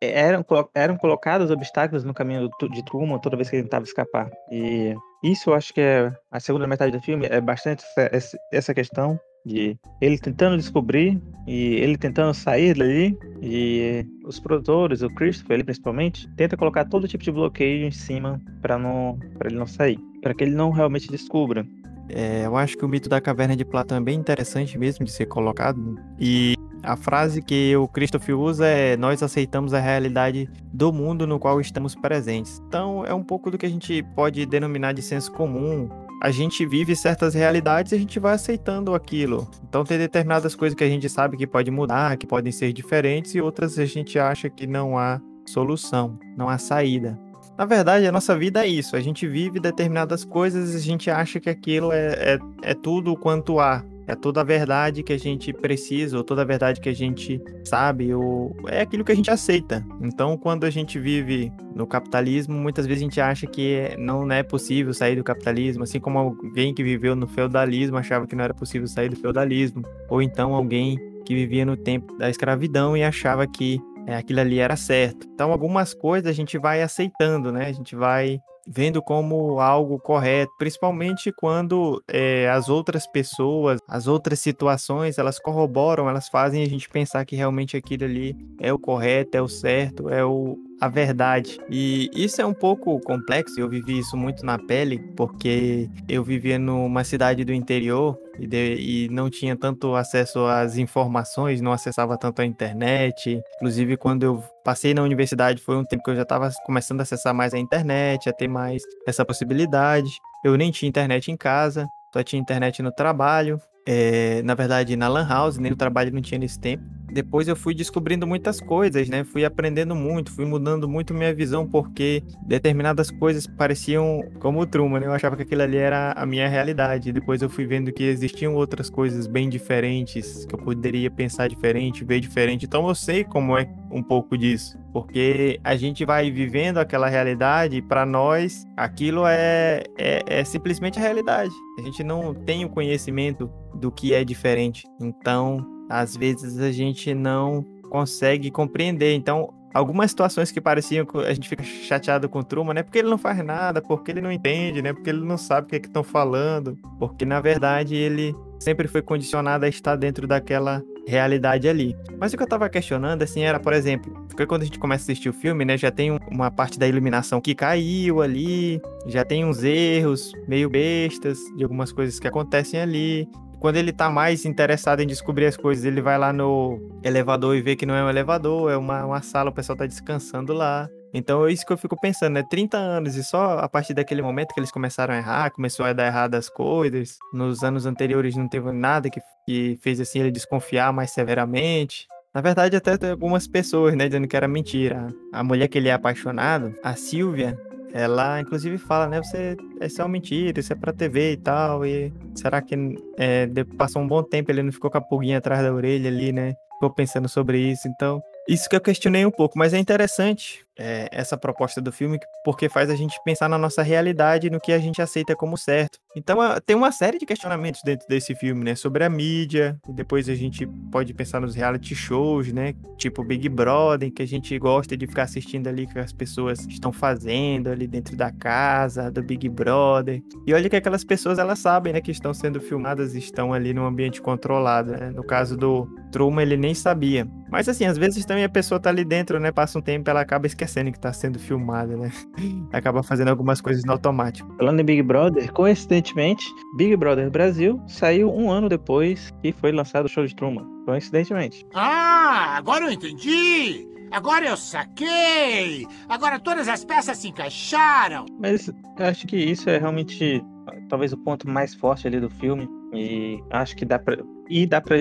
eram, 0.00 0.44
eram 0.74 0.96
colocados 0.96 1.50
obstáculos 1.50 2.04
no 2.04 2.14
caminho 2.14 2.48
de 2.70 2.84
Truman 2.84 3.18
toda 3.18 3.36
vez 3.36 3.50
que 3.50 3.56
ele 3.56 3.64
tentava 3.64 3.84
escapar. 3.84 4.30
E 4.50 4.94
isso 5.22 5.50
eu 5.50 5.54
acho 5.54 5.72
que 5.72 5.80
é 5.80 6.12
a 6.30 6.40
segunda 6.40 6.66
metade 6.66 6.92
do 6.92 7.02
filme 7.02 7.26
é 7.26 7.40
bastante 7.40 7.84
essa, 7.96 8.38
essa 8.52 8.74
questão 8.74 9.20
de 9.44 9.76
ele 10.00 10.18
tentando 10.18 10.56
descobrir 10.56 11.20
e 11.46 11.74
ele 11.76 11.96
tentando 11.96 12.34
sair 12.34 12.76
dali 12.76 13.18
e 13.42 14.04
os 14.24 14.38
produtores, 14.38 15.02
o 15.02 15.10
Christopher, 15.10 15.54
ele 15.54 15.64
principalmente, 15.64 16.28
tenta 16.36 16.56
colocar 16.56 16.84
todo 16.84 17.08
tipo 17.08 17.24
de 17.24 17.32
bloqueio 17.32 17.86
em 17.86 17.90
cima 17.90 18.40
para 18.60 18.78
não 18.78 19.18
para 19.38 19.48
ele 19.48 19.58
não 19.58 19.66
sair, 19.66 19.98
para 20.22 20.34
que 20.34 20.44
ele 20.44 20.54
não 20.54 20.70
realmente 20.70 21.08
descubra. 21.08 21.66
É, 22.08 22.44
eu 22.44 22.56
acho 22.56 22.76
que 22.76 22.84
o 22.84 22.88
mito 22.88 23.08
da 23.08 23.20
caverna 23.20 23.56
de 23.56 23.64
Platão 23.64 23.98
é 23.98 24.00
bem 24.00 24.18
interessante 24.18 24.76
mesmo 24.76 25.04
de 25.04 25.12
ser 25.12 25.26
colocado 25.26 25.96
e 26.18 26.54
a 26.82 26.96
frase 26.96 27.42
que 27.42 27.76
o 27.76 27.86
Christopher 27.86 28.38
usa 28.38 28.66
é: 28.66 28.96
Nós 28.96 29.22
aceitamos 29.22 29.74
a 29.74 29.80
realidade 29.80 30.48
do 30.72 30.92
mundo 30.92 31.26
no 31.26 31.38
qual 31.38 31.60
estamos 31.60 31.94
presentes. 31.94 32.60
Então, 32.66 33.04
é 33.04 33.12
um 33.12 33.22
pouco 33.22 33.50
do 33.50 33.58
que 33.58 33.66
a 33.66 33.68
gente 33.68 34.02
pode 34.14 34.46
denominar 34.46 34.92
de 34.92 35.02
senso 35.02 35.30
comum 35.32 35.88
a 36.20 36.30
gente 36.30 36.66
vive 36.66 36.94
certas 36.94 37.32
realidades 37.34 37.92
e 37.92 37.94
a 37.94 37.98
gente 37.98 38.20
vai 38.20 38.34
aceitando 38.34 38.94
aquilo. 38.94 39.48
Então 39.66 39.84
tem 39.84 39.96
determinadas 39.96 40.54
coisas 40.54 40.76
que 40.76 40.84
a 40.84 40.88
gente 40.88 41.08
sabe 41.08 41.36
que 41.36 41.46
pode 41.46 41.70
mudar, 41.70 42.16
que 42.18 42.26
podem 42.26 42.52
ser 42.52 42.72
diferentes, 42.72 43.34
e 43.34 43.40
outras 43.40 43.78
a 43.78 43.86
gente 43.86 44.18
acha 44.18 44.50
que 44.50 44.66
não 44.66 44.98
há 44.98 45.20
solução, 45.46 46.18
não 46.36 46.48
há 46.48 46.58
saída. 46.58 47.18
Na 47.56 47.64
verdade, 47.64 48.06
a 48.06 48.12
nossa 48.12 48.36
vida 48.36 48.64
é 48.64 48.68
isso. 48.68 48.96
A 48.96 49.00
gente 49.00 49.26
vive 49.26 49.58
determinadas 49.60 50.24
coisas 50.24 50.72
e 50.72 50.76
a 50.76 50.80
gente 50.80 51.10
acha 51.10 51.40
que 51.40 51.50
aquilo 51.50 51.92
é, 51.92 52.34
é, 52.34 52.38
é 52.62 52.74
tudo 52.74 53.16
quanto 53.16 53.58
há 53.58 53.84
é 54.06 54.14
toda 54.14 54.40
a 54.40 54.44
verdade 54.44 55.02
que 55.02 55.12
a 55.12 55.18
gente 55.18 55.52
precisa, 55.52 56.16
ou 56.16 56.24
toda 56.24 56.42
a 56.42 56.44
verdade 56.44 56.80
que 56.80 56.88
a 56.88 56.94
gente 56.94 57.40
sabe, 57.64 58.12
ou 58.12 58.54
é 58.68 58.80
aquilo 58.80 59.04
que 59.04 59.12
a 59.12 59.14
gente 59.14 59.30
aceita. 59.30 59.84
Então, 60.00 60.36
quando 60.36 60.64
a 60.64 60.70
gente 60.70 60.98
vive 60.98 61.52
no 61.74 61.86
capitalismo, 61.86 62.54
muitas 62.54 62.86
vezes 62.86 63.02
a 63.02 63.04
gente 63.04 63.20
acha 63.20 63.46
que 63.46 63.94
não 63.98 64.30
é 64.30 64.42
possível 64.42 64.92
sair 64.92 65.16
do 65.16 65.24
capitalismo, 65.24 65.84
assim 65.84 66.00
como 66.00 66.18
alguém 66.18 66.74
que 66.74 66.82
viveu 66.82 67.14
no 67.14 67.26
feudalismo 67.26 67.96
achava 67.96 68.26
que 68.26 68.34
não 68.34 68.44
era 68.44 68.54
possível 68.54 68.88
sair 68.88 69.08
do 69.08 69.16
feudalismo, 69.16 69.82
ou 70.08 70.20
então 70.20 70.54
alguém 70.54 70.98
que 71.24 71.34
vivia 71.34 71.64
no 71.64 71.76
tempo 71.76 72.16
da 72.18 72.28
escravidão 72.28 72.96
e 72.96 73.04
achava 73.04 73.46
que 73.46 73.80
é, 74.06 74.16
aquilo 74.16 74.40
ali 74.40 74.58
era 74.58 74.76
certo. 74.76 75.28
Então, 75.32 75.52
algumas 75.52 75.94
coisas 75.94 76.28
a 76.28 76.32
gente 76.32 76.58
vai 76.58 76.82
aceitando, 76.82 77.52
né? 77.52 77.66
A 77.66 77.72
gente 77.72 77.94
vai 77.94 78.40
vendo 78.72 79.02
como 79.02 79.58
algo 79.58 79.98
correto, 79.98 80.52
principalmente 80.56 81.32
quando 81.32 82.00
é, 82.06 82.48
as 82.48 82.68
outras 82.68 83.04
pessoas, 83.04 83.80
as 83.88 84.06
outras 84.06 84.38
situações, 84.38 85.18
elas 85.18 85.40
corroboram, 85.40 86.08
elas 86.08 86.28
fazem 86.28 86.62
a 86.62 86.68
gente 86.68 86.88
pensar 86.88 87.24
que 87.24 87.34
realmente 87.34 87.76
aquilo 87.76 88.04
ali 88.04 88.36
é 88.60 88.72
o 88.72 88.78
correto, 88.78 89.36
é 89.36 89.42
o 89.42 89.48
certo, 89.48 90.08
é 90.08 90.24
o, 90.24 90.56
a 90.80 90.88
verdade. 90.88 91.60
E 91.68 92.10
isso 92.14 92.40
é 92.40 92.46
um 92.46 92.54
pouco 92.54 92.98
complexo, 93.00 93.60
eu 93.60 93.68
vivi 93.68 93.98
isso 93.98 94.16
muito 94.16 94.44
na 94.44 94.58
pele, 94.58 94.98
porque 95.14 95.90
eu 96.08 96.24
vivia 96.24 96.58
numa 96.58 97.04
cidade 97.04 97.44
do 97.44 97.52
interior 97.52 98.18
e, 98.38 98.46
de, 98.46 98.76
e, 98.76 99.08
não 99.10 99.28
tinha 99.28 99.54
tanto 99.54 99.94
acesso 99.94 100.46
às 100.46 100.78
informações, 100.78 101.60
não 101.60 101.72
acessava 101.72 102.16
tanto 102.16 102.40
a 102.40 102.46
internet. 102.46 103.40
Inclusive, 103.56 103.96
quando 103.98 104.22
eu 104.22 104.42
passei 104.64 104.94
na 104.94 105.02
universidade, 105.02 105.62
foi 105.62 105.76
um 105.76 105.84
tempo 105.84 106.02
que 106.02 106.10
eu 106.10 106.16
já 106.16 106.22
estava 106.22 106.50
começando 106.64 107.00
a 107.00 107.02
acessar 107.02 107.34
mais 107.34 107.52
a 107.52 107.58
internet, 107.58 108.28
a 108.28 108.32
ter 108.32 108.48
mais 108.48 108.82
essa 109.06 109.24
possibilidade. 109.24 110.10
Eu 110.42 110.56
nem 110.56 110.70
tinha 110.70 110.88
internet 110.88 111.30
em 111.30 111.36
casa, 111.36 111.86
só 112.12 112.22
tinha 112.22 112.40
internet 112.40 112.82
no 112.82 112.90
trabalho. 112.90 113.60
É, 113.86 114.42
na 114.42 114.54
verdade, 114.54 114.96
na 114.96 115.08
Lan 115.08 115.26
House, 115.26 115.58
nem 115.58 115.70
no 115.70 115.76
trabalho 115.76 116.12
não 116.12 116.22
tinha 116.22 116.38
nesse 116.38 116.58
tempo 116.58 116.99
depois 117.12 117.48
eu 117.48 117.56
fui 117.56 117.74
descobrindo 117.74 118.26
muitas 118.26 118.60
coisas, 118.60 119.08
né? 119.08 119.24
Fui 119.24 119.44
aprendendo 119.44 119.94
muito, 119.94 120.32
fui 120.32 120.44
mudando 120.44 120.88
muito 120.88 121.14
minha 121.14 121.34
visão, 121.34 121.66
porque 121.66 122.22
determinadas 122.46 123.10
coisas 123.10 123.46
pareciam 123.46 124.22
como 124.38 124.60
o 124.60 124.66
Truman, 124.66 125.00
né? 125.00 125.06
Eu 125.06 125.12
achava 125.12 125.36
que 125.36 125.42
aquilo 125.42 125.62
ali 125.62 125.76
era 125.76 126.12
a 126.12 126.24
minha 126.24 126.48
realidade. 126.48 127.12
Depois 127.12 127.42
eu 127.42 127.48
fui 127.48 127.66
vendo 127.66 127.92
que 127.92 128.04
existiam 128.04 128.54
outras 128.54 128.88
coisas 128.88 129.26
bem 129.26 129.48
diferentes, 129.48 130.44
que 130.46 130.54
eu 130.54 130.58
poderia 130.58 131.10
pensar 131.10 131.48
diferente, 131.48 132.04
ver 132.04 132.20
diferente. 132.20 132.66
Então 132.66 132.86
eu 132.88 132.94
sei 132.94 133.24
como 133.24 133.56
é 133.56 133.68
um 133.90 134.02
pouco 134.02 134.38
disso, 134.38 134.78
porque 134.92 135.58
a 135.64 135.74
gente 135.76 136.04
vai 136.04 136.30
vivendo 136.30 136.78
aquela 136.78 137.08
realidade 137.08 137.76
e 137.76 137.82
para 137.82 138.06
nós 138.06 138.64
aquilo 138.76 139.26
é, 139.26 139.82
é, 139.98 140.22
é 140.26 140.44
simplesmente 140.44 140.98
a 140.98 141.02
realidade. 141.02 141.52
A 141.78 141.82
gente 141.82 142.04
não 142.04 142.34
tem 142.34 142.64
o 142.64 142.68
conhecimento 142.68 143.50
do 143.74 143.90
que 143.90 144.14
é 144.14 144.24
diferente. 144.24 144.86
Então, 145.00 145.79
às 145.90 146.16
vezes 146.16 146.60
a 146.60 146.70
gente 146.70 147.12
não 147.12 147.64
consegue 147.90 148.50
compreender. 148.50 149.12
Então, 149.14 149.52
algumas 149.74 150.12
situações 150.12 150.52
que 150.52 150.60
pareciam 150.60 151.04
que 151.04 151.18
a 151.18 151.34
gente 151.34 151.48
fica 151.48 151.64
chateado 151.64 152.28
com 152.28 152.38
o 152.38 152.44
Truman, 152.44 152.74
né? 152.74 152.82
Porque 152.84 152.98
ele 152.98 153.10
não 153.10 153.18
faz 153.18 153.44
nada, 153.44 153.82
porque 153.82 154.12
ele 154.12 154.20
não 154.20 154.30
entende, 154.30 154.80
né? 154.80 154.92
Porque 154.92 155.10
ele 155.10 155.24
não 155.24 155.36
sabe 155.36 155.66
o 155.66 155.70
que 155.70 155.76
é 155.76 155.78
estão 155.80 156.04
falando, 156.04 156.78
porque 156.98 157.24
na 157.24 157.40
verdade 157.40 157.96
ele 157.96 158.34
sempre 158.60 158.86
foi 158.86 159.02
condicionado 159.02 159.64
a 159.64 159.68
estar 159.68 159.96
dentro 159.96 160.26
daquela 160.26 160.82
realidade 161.06 161.68
ali. 161.68 161.96
Mas 162.18 162.32
o 162.32 162.36
que 162.36 162.42
eu 162.42 162.46
tava 162.46 162.68
questionando, 162.68 163.22
assim, 163.22 163.42
era, 163.42 163.58
por 163.58 163.72
exemplo, 163.72 164.12
porque 164.28 164.46
quando 164.46 164.62
a 164.62 164.64
gente 164.66 164.78
começa 164.78 165.02
a 165.02 165.04
assistir 165.06 165.28
o 165.28 165.32
filme, 165.32 165.64
né, 165.64 165.76
já 165.76 165.90
tem 165.90 166.16
uma 166.30 166.50
parte 166.50 166.78
da 166.78 166.86
iluminação 166.86 167.40
que 167.40 167.54
caiu 167.54 168.22
ali, 168.22 168.80
já 169.06 169.24
tem 169.24 169.44
uns 169.44 169.64
erros 169.64 170.32
meio 170.46 170.70
bestas 170.70 171.38
de 171.56 171.64
algumas 171.64 171.90
coisas 171.90 172.20
que 172.20 172.28
acontecem 172.28 172.80
ali. 172.80 173.28
Quando 173.60 173.76
ele 173.76 173.92
tá 173.92 174.08
mais 174.08 174.46
interessado 174.46 175.00
em 175.00 175.06
descobrir 175.06 175.44
as 175.44 175.56
coisas, 175.56 175.84
ele 175.84 176.00
vai 176.00 176.18
lá 176.18 176.32
no 176.32 176.98
elevador 177.04 177.54
e 177.54 177.60
vê 177.60 177.76
que 177.76 177.84
não 177.84 177.94
é 177.94 178.02
um 178.02 178.08
elevador, 178.08 178.70
é 178.70 178.76
uma, 178.76 179.04
uma 179.04 179.20
sala, 179.20 179.50
o 179.50 179.52
pessoal 179.52 179.76
tá 179.76 179.84
descansando 179.84 180.54
lá. 180.54 180.88
Então 181.12 181.46
é 181.46 181.52
isso 181.52 181.66
que 181.66 181.72
eu 181.72 181.76
fico 181.76 182.00
pensando, 182.00 182.34
né? 182.34 182.44
30 182.48 182.78
anos 182.78 183.16
e 183.16 183.22
só 183.22 183.58
a 183.58 183.68
partir 183.68 183.92
daquele 183.92 184.22
momento 184.22 184.54
que 184.54 184.60
eles 184.60 184.70
começaram 184.70 185.12
a 185.12 185.18
errar, 185.18 185.50
começou 185.50 185.84
a 185.84 185.92
dar 185.92 186.06
errado 186.06 186.36
as 186.36 186.48
coisas. 186.48 187.18
Nos 187.34 187.62
anos 187.62 187.84
anteriores 187.84 188.34
não 188.34 188.48
teve 188.48 188.72
nada 188.72 189.10
que, 189.10 189.20
que 189.46 189.78
fez 189.82 190.00
assim 190.00 190.20
ele 190.20 190.30
desconfiar 190.30 190.90
mais 190.90 191.10
severamente. 191.10 192.06
Na 192.32 192.40
verdade, 192.40 192.76
até 192.76 193.10
algumas 193.10 193.46
pessoas, 193.46 193.94
né, 193.94 194.06
dizendo 194.06 194.28
que 194.28 194.36
era 194.36 194.48
mentira. 194.48 195.08
A 195.32 195.42
mulher 195.42 195.68
que 195.68 195.76
ele 195.76 195.88
é 195.88 195.92
apaixonado, 195.92 196.72
a 196.82 196.94
Silvia, 196.94 197.58
ela 197.92 198.40
inclusive 198.40 198.78
fala, 198.78 199.06
né, 199.08 199.22
você 199.22 199.56
é 199.80 199.88
só 199.88 200.06
mentira, 200.06 200.60
isso 200.60 200.72
é 200.72 200.76
pra 200.76 200.92
TV 200.92 201.32
e 201.32 201.36
tal, 201.36 201.84
e 201.84 202.12
será 202.34 202.60
que 202.62 202.74
é, 203.18 203.48
passou 203.76 204.02
um 204.02 204.06
bom 204.06 204.22
tempo 204.22 204.50
ele 204.50 204.62
não 204.62 204.72
ficou 204.72 204.90
com 204.90 204.98
a 204.98 205.00
pulguinha 205.00 205.38
atrás 205.38 205.62
da 205.62 205.72
orelha 205.72 206.08
ali, 206.08 206.32
né? 206.32 206.54
Ficou 206.74 206.90
pensando 206.90 207.28
sobre 207.28 207.58
isso, 207.58 207.88
então 207.88 208.22
isso 208.48 208.68
que 208.68 208.76
eu 208.76 208.80
questionei 208.80 209.24
um 209.26 209.30
pouco, 209.30 209.58
mas 209.58 209.74
é 209.74 209.78
interessante 209.78 210.64
é, 210.80 211.08
essa 211.12 211.36
proposta 211.36 211.78
do 211.78 211.92
filme 211.92 212.18
porque 212.42 212.66
faz 212.66 212.88
a 212.88 212.96
gente 212.96 213.20
pensar 213.22 213.50
na 213.50 213.58
nossa 213.58 213.82
realidade 213.82 214.48
no 214.48 214.58
que 214.58 214.72
a 214.72 214.78
gente 214.78 215.02
aceita 215.02 215.36
como 215.36 215.58
certo. 215.58 215.98
Então 216.16 216.38
tem 216.64 216.74
uma 216.74 216.90
série 216.90 217.18
de 217.18 217.26
questionamentos 217.26 217.82
dentro 217.84 218.08
desse 218.08 218.34
filme, 218.34 218.64
né? 218.64 218.74
Sobre 218.74 219.04
a 219.04 219.10
mídia, 219.10 219.78
depois 219.94 220.28
a 220.28 220.34
gente 220.34 220.66
pode 220.90 221.12
pensar 221.12 221.40
nos 221.40 221.54
reality 221.54 221.94
shows, 221.94 222.50
né? 222.50 222.74
Tipo 222.96 223.22
Big 223.22 223.48
Brother, 223.48 224.10
que 224.10 224.22
a 224.22 224.26
gente 224.26 224.58
gosta 224.58 224.96
de 224.96 225.06
ficar 225.06 225.24
assistindo 225.24 225.68
ali 225.68 225.84
o 225.84 225.88
que 225.88 225.98
as 225.98 226.12
pessoas 226.12 226.66
estão 226.66 226.92
fazendo 226.92 227.68
ali 227.68 227.86
dentro 227.86 228.16
da 228.16 228.32
casa, 228.32 229.10
do 229.10 229.22
Big 229.22 229.48
Brother. 229.50 230.22
E 230.46 230.54
olha 230.54 230.68
que 230.68 230.76
aquelas 230.76 231.04
pessoas, 231.04 231.38
elas 231.38 231.58
sabem, 231.58 231.92
né? 231.92 232.00
Que 232.00 232.10
estão 232.10 232.32
sendo 232.32 232.60
filmadas 232.60 233.14
estão 233.14 233.52
ali 233.52 233.74
num 233.74 233.84
ambiente 233.84 234.22
controlado, 234.22 234.92
né? 234.92 235.10
No 235.10 235.22
caso 235.22 235.56
do 235.56 235.86
Truman, 236.10 236.42
ele 236.42 236.56
nem 236.56 236.74
sabia. 236.74 237.28
Mas 237.50 237.68
assim, 237.68 237.84
às 237.84 237.98
vezes 237.98 238.24
também 238.24 238.44
a 238.44 238.48
pessoa 238.48 238.80
tá 238.80 238.88
ali 238.88 239.04
dentro, 239.04 239.38
né? 239.38 239.52
Passa 239.52 239.78
um 239.78 239.82
tempo, 239.82 240.08
ela 240.08 240.20
acaba 240.20 240.46
esquecendo 240.46 240.69
que 240.92 241.00
tá 241.00 241.12
sendo 241.12 241.38
filmada, 241.38 241.96
né? 241.96 242.12
Acaba 242.72 243.02
fazendo 243.02 243.28
algumas 243.28 243.60
coisas 243.60 243.84
no 243.84 243.92
automático. 243.92 244.52
Falando 244.56 244.80
em 244.80 244.84
Big 244.84 245.02
Brother, 245.02 245.52
coincidentemente, 245.52 246.44
Big 246.76 246.96
Brother 246.96 247.30
Brasil 247.30 247.80
saiu 247.86 248.32
um 248.32 248.50
ano 248.50 248.68
depois 248.68 249.32
que 249.42 249.52
foi 249.52 249.72
lançado 249.72 250.06
o 250.06 250.08
show 250.08 250.26
de 250.26 250.34
Truman. 250.34 250.66
Coincidentemente. 250.84 251.66
Ah, 251.74 252.56
agora 252.56 252.86
eu 252.86 252.92
entendi! 252.92 253.88
Agora 254.10 254.46
eu 254.46 254.56
saquei! 254.56 255.86
Agora 256.08 256.40
todas 256.40 256.66
as 256.66 256.84
peças 256.84 257.18
se 257.18 257.28
encaixaram! 257.28 258.26
Mas 258.40 258.68
eu 258.68 259.06
acho 259.06 259.26
que 259.26 259.36
isso 259.36 259.70
é 259.70 259.78
realmente 259.78 260.44
talvez 260.88 261.12
o 261.12 261.16
ponto 261.16 261.48
mais 261.48 261.74
forte 261.74 262.06
ali 262.06 262.20
do 262.20 262.28
filme. 262.28 262.68
E 262.92 263.40
acho 263.50 263.76
que 263.76 263.84
dá 263.84 263.98
pra. 263.98 264.18
E 264.50 264.66
dá 264.66 264.80
para 264.80 264.96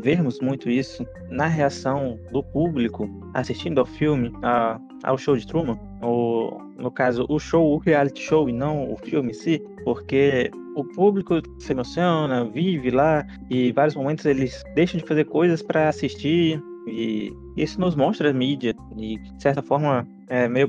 vermos 0.00 0.40
muito 0.40 0.70
isso 0.70 1.04
na 1.28 1.48
reação 1.48 2.16
do 2.30 2.44
público 2.44 3.10
assistindo 3.34 3.80
ao 3.80 3.86
filme, 3.86 4.32
a, 4.42 4.78
ao 5.02 5.18
show 5.18 5.36
de 5.36 5.44
Truman, 5.44 5.76
ou 6.00 6.62
no 6.78 6.92
caso, 6.92 7.26
o 7.28 7.38
show, 7.40 7.74
o 7.74 7.78
reality 7.78 8.22
show 8.22 8.48
e 8.48 8.52
não 8.52 8.92
o 8.92 8.96
filme 8.96 9.30
em 9.30 9.34
si, 9.34 9.60
porque 9.84 10.48
o 10.76 10.84
público 10.84 11.42
se 11.58 11.72
emociona, 11.72 12.44
vive 12.44 12.90
lá 12.90 13.26
e 13.50 13.70
em 13.70 13.72
vários 13.72 13.96
momentos 13.96 14.24
eles 14.26 14.62
deixam 14.74 14.98
de 14.98 15.06
fazer 15.06 15.24
coisas 15.24 15.60
para 15.60 15.88
assistir 15.88 16.62
e 16.86 17.32
isso 17.56 17.80
nos 17.80 17.96
mostra 17.96 18.30
a 18.30 18.32
mídia 18.32 18.74
e 18.96 19.18
de 19.18 19.42
certa 19.42 19.62
forma 19.62 20.06
é 20.28 20.48
meio 20.48 20.68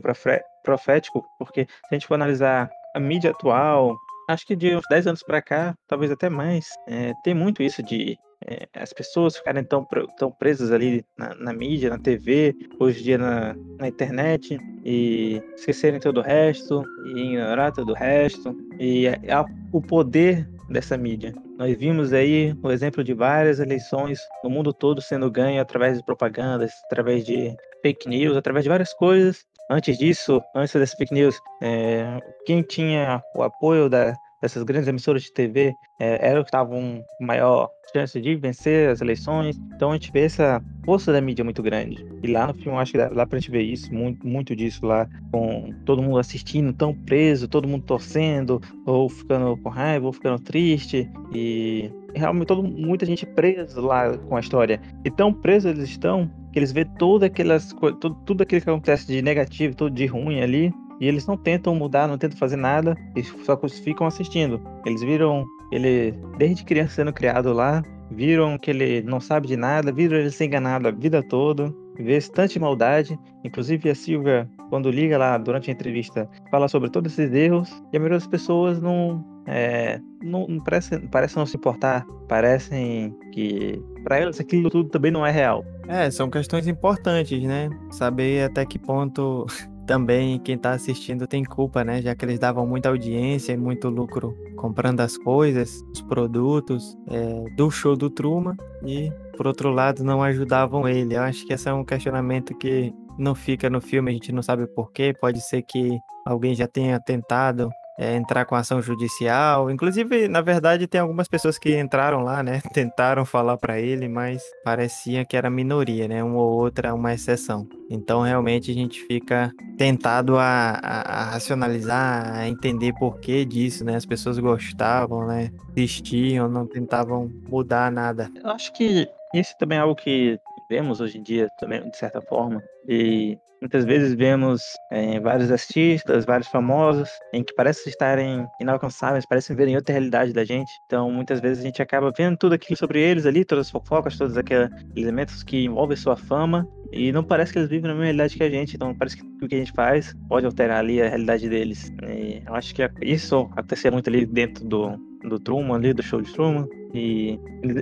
profético, 0.63 1.23
porque 1.37 1.65
se 1.65 1.87
a 1.91 1.95
gente 1.95 2.07
for 2.07 2.15
analisar 2.15 2.69
a 2.95 2.99
mídia 2.99 3.31
atual, 3.31 3.95
acho 4.27 4.45
que 4.45 4.55
de 4.55 4.75
uns 4.75 4.83
10 4.89 5.07
anos 5.07 5.23
para 5.23 5.41
cá, 5.41 5.75
talvez 5.87 6.11
até 6.11 6.29
mais, 6.29 6.67
é, 6.87 7.13
tem 7.23 7.33
muito 7.33 7.61
isso 7.61 7.81
de 7.83 8.17
é, 8.47 8.67
as 8.75 8.93
pessoas 8.93 9.37
ficarem 9.37 9.63
tão, 9.63 9.85
tão 10.17 10.31
presas 10.31 10.71
ali 10.71 11.03
na, 11.17 11.33
na 11.35 11.53
mídia, 11.53 11.89
na 11.89 11.97
TV, 11.97 12.55
hoje 12.79 13.01
em 13.01 13.03
dia 13.03 13.17
na, 13.17 13.55
na, 13.79 13.87
internet, 13.87 14.59
e 14.83 15.41
esquecerem 15.55 15.99
todo 15.99 16.19
o 16.19 16.23
resto, 16.23 16.83
e 17.05 17.19
ignorar 17.19 17.71
todo 17.71 17.89
o 17.89 17.95
resto, 17.95 18.55
e 18.79 19.07
é, 19.07 19.19
é 19.23 19.45
o 19.71 19.81
poder 19.81 20.47
dessa 20.69 20.97
mídia. 20.97 21.33
Nós 21.57 21.75
vimos 21.77 22.11
aí 22.11 22.55
o 22.61 22.71
exemplo 22.71 23.03
de 23.03 23.13
várias 23.13 23.59
eleições 23.59 24.19
no 24.43 24.49
mundo 24.49 24.73
todo 24.73 25.01
sendo 25.01 25.31
ganho 25.31 25.61
através 25.61 25.97
de 25.97 26.03
propagandas, 26.03 26.71
através 26.85 27.25
de 27.25 27.55
fake 27.81 28.09
news, 28.09 28.35
através 28.35 28.63
de 28.63 28.69
várias 28.69 28.93
coisas. 28.93 29.45
Antes 29.69 29.97
disso, 29.97 30.41
antes 30.55 30.73
dessas 30.73 30.95
fake 30.95 31.13
news, 31.13 31.39
é, 31.61 32.19
quem 32.45 32.61
tinha 32.61 33.21
o 33.35 33.41
apoio 33.41 33.89
da, 33.89 34.15
dessas 34.39 34.61
grandes 34.61 34.87
emissoras 34.87 35.23
de 35.23 35.33
TV 35.33 35.75
é, 35.99 36.29
era 36.29 36.39
o 36.39 36.43
que 36.43 36.49
estavam 36.49 37.03
com 37.17 37.25
maior 37.25 37.69
chance 37.91 38.21
de 38.21 38.35
vencer 38.35 38.89
as 38.89 39.01
eleições. 39.01 39.57
Então 39.75 39.89
a 39.89 39.93
gente 39.93 40.11
vê 40.11 40.21
essa 40.25 40.61
força 40.85 41.11
da 41.11 41.19
mídia 41.19 41.43
muito 41.43 41.63
grande. 41.63 42.05
E 42.21 42.27
lá 42.27 42.45
no 42.45 42.53
filme 42.53 42.77
acho 42.77 42.91
que 42.91 42.97
dá, 42.99 43.09
dá 43.09 43.25
pra 43.25 43.39
gente 43.39 43.49
ver 43.49 43.63
isso, 43.63 43.91
muito, 43.91 44.27
muito 44.27 44.55
disso 44.55 44.85
lá, 44.85 45.07
com 45.31 45.73
todo 45.83 46.03
mundo 46.03 46.19
assistindo, 46.19 46.71
tão 46.71 46.93
preso, 46.93 47.47
todo 47.47 47.67
mundo 47.67 47.85
torcendo, 47.85 48.61
ou 48.85 49.09
ficando 49.09 49.57
com 49.57 49.69
raiva, 49.69 50.05
ou 50.05 50.13
ficando 50.13 50.39
triste. 50.39 51.09
E 51.33 51.91
realmente 52.13 52.47
todo, 52.47 52.61
muita 52.61 53.05
gente 53.05 53.25
presa 53.25 53.81
lá 53.81 54.15
com 54.15 54.35
a 54.35 54.39
história. 54.39 54.79
E 55.03 55.09
tão 55.09 55.33
presos 55.33 55.71
eles 55.71 55.89
estão 55.89 56.29
que 56.55 56.59
eles 56.59 56.71
vê 56.71 56.85
todas 56.85 57.27
aquelas 57.27 57.75
tudo, 57.99 58.15
tudo 58.25 58.43
aquilo 58.43 58.61
que 58.61 58.69
acontece 58.69 59.05
de 59.07 59.21
negativo, 59.21 59.75
tudo 59.75 59.93
de 59.93 60.05
ruim 60.05 60.39
ali, 60.39 60.73
e 61.01 61.05
eles 61.05 61.27
não 61.27 61.35
tentam 61.35 61.75
mudar, 61.75 62.07
não 62.07 62.17
tentam 62.17 62.37
fazer 62.37 62.55
nada, 62.55 62.95
eles 63.13 63.27
só 63.43 63.59
ficam 63.83 64.07
assistindo. 64.07 64.61
Eles 64.85 65.01
viram 65.01 65.45
ele, 65.69 66.13
desde 66.37 66.63
criança 66.63 66.95
sendo 66.95 67.11
criado 67.11 67.51
lá, 67.51 67.83
viram 68.09 68.57
que 68.57 68.71
ele 68.71 69.01
não 69.01 69.19
sabe 69.19 69.49
de 69.49 69.57
nada, 69.57 69.91
viram 69.91 70.15
ele 70.15 70.31
ser 70.31 70.45
enganado 70.45 70.87
a 70.87 70.91
vida 70.91 71.21
toda, 71.21 71.75
vê 71.99 72.17
tanta 72.21 72.57
maldade. 72.57 73.19
Inclusive 73.43 73.89
a 73.89 73.95
Silvia, 73.95 74.49
quando 74.69 74.89
liga 74.89 75.17
lá 75.17 75.37
durante 75.37 75.69
a 75.69 75.73
entrevista, 75.73 76.25
fala 76.49 76.69
sobre 76.69 76.89
todos 76.89 77.11
esses 77.11 77.33
erros, 77.33 77.69
e 77.91 77.97
a 77.97 77.99
maioria 77.99 78.17
das 78.17 78.27
pessoas 78.27 78.81
não, 78.81 79.21
é, 79.45 79.99
não, 80.21 80.47
não 80.47 80.63
parece, 80.63 80.99
parece 81.07 81.37
não 81.37 81.45
se 81.45 81.55
importar, 81.55 82.05
parecem 82.27 83.15
que 83.31 83.81
para 84.03 84.17
elas 84.17 84.39
aquilo 84.39 84.69
tudo 84.69 84.89
também 84.89 85.11
não 85.11 85.25
é 85.25 85.31
real. 85.31 85.63
É, 85.87 86.09
são 86.09 86.29
questões 86.29 86.67
importantes, 86.67 87.41
né? 87.43 87.69
Saber 87.91 88.45
até 88.45 88.65
que 88.65 88.79
ponto 88.79 89.45
também 89.85 90.39
quem 90.39 90.55
está 90.55 90.71
assistindo 90.71 91.27
tem 91.27 91.43
culpa, 91.43 91.83
né? 91.83 92.01
Já 92.01 92.15
que 92.15 92.25
eles 92.25 92.39
davam 92.39 92.65
muita 92.65 92.89
audiência 92.89 93.53
e 93.53 93.57
muito 93.57 93.89
lucro 93.89 94.35
comprando 94.55 95.01
as 95.01 95.17
coisas, 95.17 95.83
os 95.93 96.01
produtos 96.01 96.97
é, 97.07 97.55
do 97.55 97.69
show 97.69 97.95
do 97.95 98.09
Truman 98.09 98.55
e, 98.83 99.11
por 99.37 99.45
outro 99.45 99.69
lado, 99.69 100.03
não 100.03 100.23
ajudavam 100.23 100.87
ele. 100.87 101.15
Eu 101.15 101.21
acho 101.21 101.45
que 101.45 101.53
esse 101.53 101.69
é 101.69 101.73
um 101.73 101.85
questionamento 101.85 102.57
que 102.57 102.91
não 103.17 103.35
fica 103.35 103.69
no 103.69 103.79
filme, 103.79 104.09
a 104.09 104.13
gente 104.13 104.31
não 104.31 104.41
sabe 104.41 104.65
porquê. 104.67 105.13
Pode 105.13 105.39
ser 105.41 105.61
que 105.61 105.99
alguém 106.25 106.55
já 106.55 106.67
tenha 106.67 106.99
tentado 106.99 107.69
é, 107.97 108.15
entrar 108.15 108.45
com 108.45 108.55
ação 108.55 108.81
judicial. 108.81 109.69
Inclusive, 109.69 110.27
na 110.27 110.41
verdade, 110.41 110.87
tem 110.87 110.99
algumas 111.01 111.27
pessoas 111.27 111.57
que 111.57 111.77
entraram 111.79 112.21
lá, 112.21 112.43
né? 112.43 112.61
Tentaram 112.73 113.25
falar 113.25 113.57
para 113.57 113.79
ele, 113.79 114.07
mas 114.07 114.43
parecia 114.63 115.25
que 115.25 115.37
era 115.37 115.49
minoria, 115.49 116.07
né? 116.07 116.23
Uma 116.23 116.41
ou 116.41 116.51
outra, 116.51 116.93
uma 116.93 117.13
exceção. 117.13 117.67
Então, 117.89 118.21
realmente, 118.21 118.71
a 118.71 118.73
gente 118.73 119.01
fica 119.05 119.51
tentado 119.77 120.37
a, 120.37 120.79
a, 120.81 121.21
a 121.21 121.23
racionalizar, 121.31 122.35
a 122.35 122.47
entender 122.47 122.93
por 122.93 123.19
que 123.19 123.45
disso, 123.45 123.83
né? 123.85 123.95
As 123.95 124.05
pessoas 124.05 124.37
gostavam, 124.39 125.27
né? 125.27 125.51
Existiam, 125.75 126.47
não 126.49 126.65
tentavam 126.65 127.29
mudar 127.47 127.91
nada. 127.91 128.29
Eu 128.43 128.49
acho 128.49 128.73
que 128.73 129.07
isso 129.33 129.55
também 129.57 129.77
é 129.77 129.81
algo 129.81 129.95
que 129.95 130.39
vemos 130.69 130.99
hoje 130.99 131.17
em 131.17 131.23
dia 131.23 131.47
também, 131.59 131.87
de 131.89 131.97
certa 131.97 132.21
forma. 132.21 132.63
E 132.87 133.37
muitas 133.61 133.85
vezes 133.85 134.13
vemos 134.13 134.61
é, 134.91 135.19
vários 135.19 135.51
artistas, 135.51 136.25
vários 136.25 136.47
famosos, 136.47 137.09
em 137.33 137.43
que 137.43 137.53
parecem 137.53 137.89
estarem 137.89 138.45
inalcançáveis, 138.59 139.25
parecem 139.25 139.55
verem 139.55 139.75
outra 139.75 139.93
realidade 139.93 140.33
da 140.33 140.43
gente. 140.43 140.71
Então, 140.85 141.11
muitas 141.11 141.39
vezes 141.39 141.63
a 141.63 141.67
gente 141.67 141.81
acaba 141.81 142.11
vendo 142.15 142.37
tudo 142.37 142.53
aquilo 142.53 142.77
sobre 142.77 142.99
eles 143.01 143.25
ali, 143.25 143.45
todas 143.45 143.67
as 143.67 143.71
fofocas, 143.71 144.17
todos 144.17 144.37
aqueles 144.37 144.69
elementos 144.95 145.43
que 145.43 145.65
envolvem 145.65 145.97
sua 145.97 146.15
fama, 146.15 146.67
e 146.91 147.11
não 147.11 147.23
parece 147.23 147.51
que 147.51 147.59
eles 147.59 147.69
vivem 147.69 147.87
na 147.87 147.93
mesma 147.93 148.05
realidade 148.05 148.37
que 148.37 148.43
a 148.43 148.49
gente. 148.49 148.75
Então, 148.75 148.93
parece 148.95 149.17
que 149.17 149.23
o 149.23 149.47
que 149.47 149.55
a 149.55 149.57
gente 149.57 149.73
faz 149.73 150.15
pode 150.29 150.45
alterar 150.45 150.79
ali 150.79 151.01
a 151.01 151.09
realidade 151.09 151.49
deles. 151.49 151.91
E 152.07 152.41
eu 152.45 152.55
acho 152.55 152.73
que 152.73 152.89
isso 153.01 153.49
acontecia 153.51 153.91
muito 153.91 154.09
ali 154.09 154.25
dentro 154.25 154.65
do, 154.65 154.97
do 155.23 155.39
Truman, 155.39 155.75
ali, 155.75 155.93
do 155.93 156.03
show 156.03 156.21
de 156.21 156.31
Truman. 156.31 156.67
E, 156.93 157.37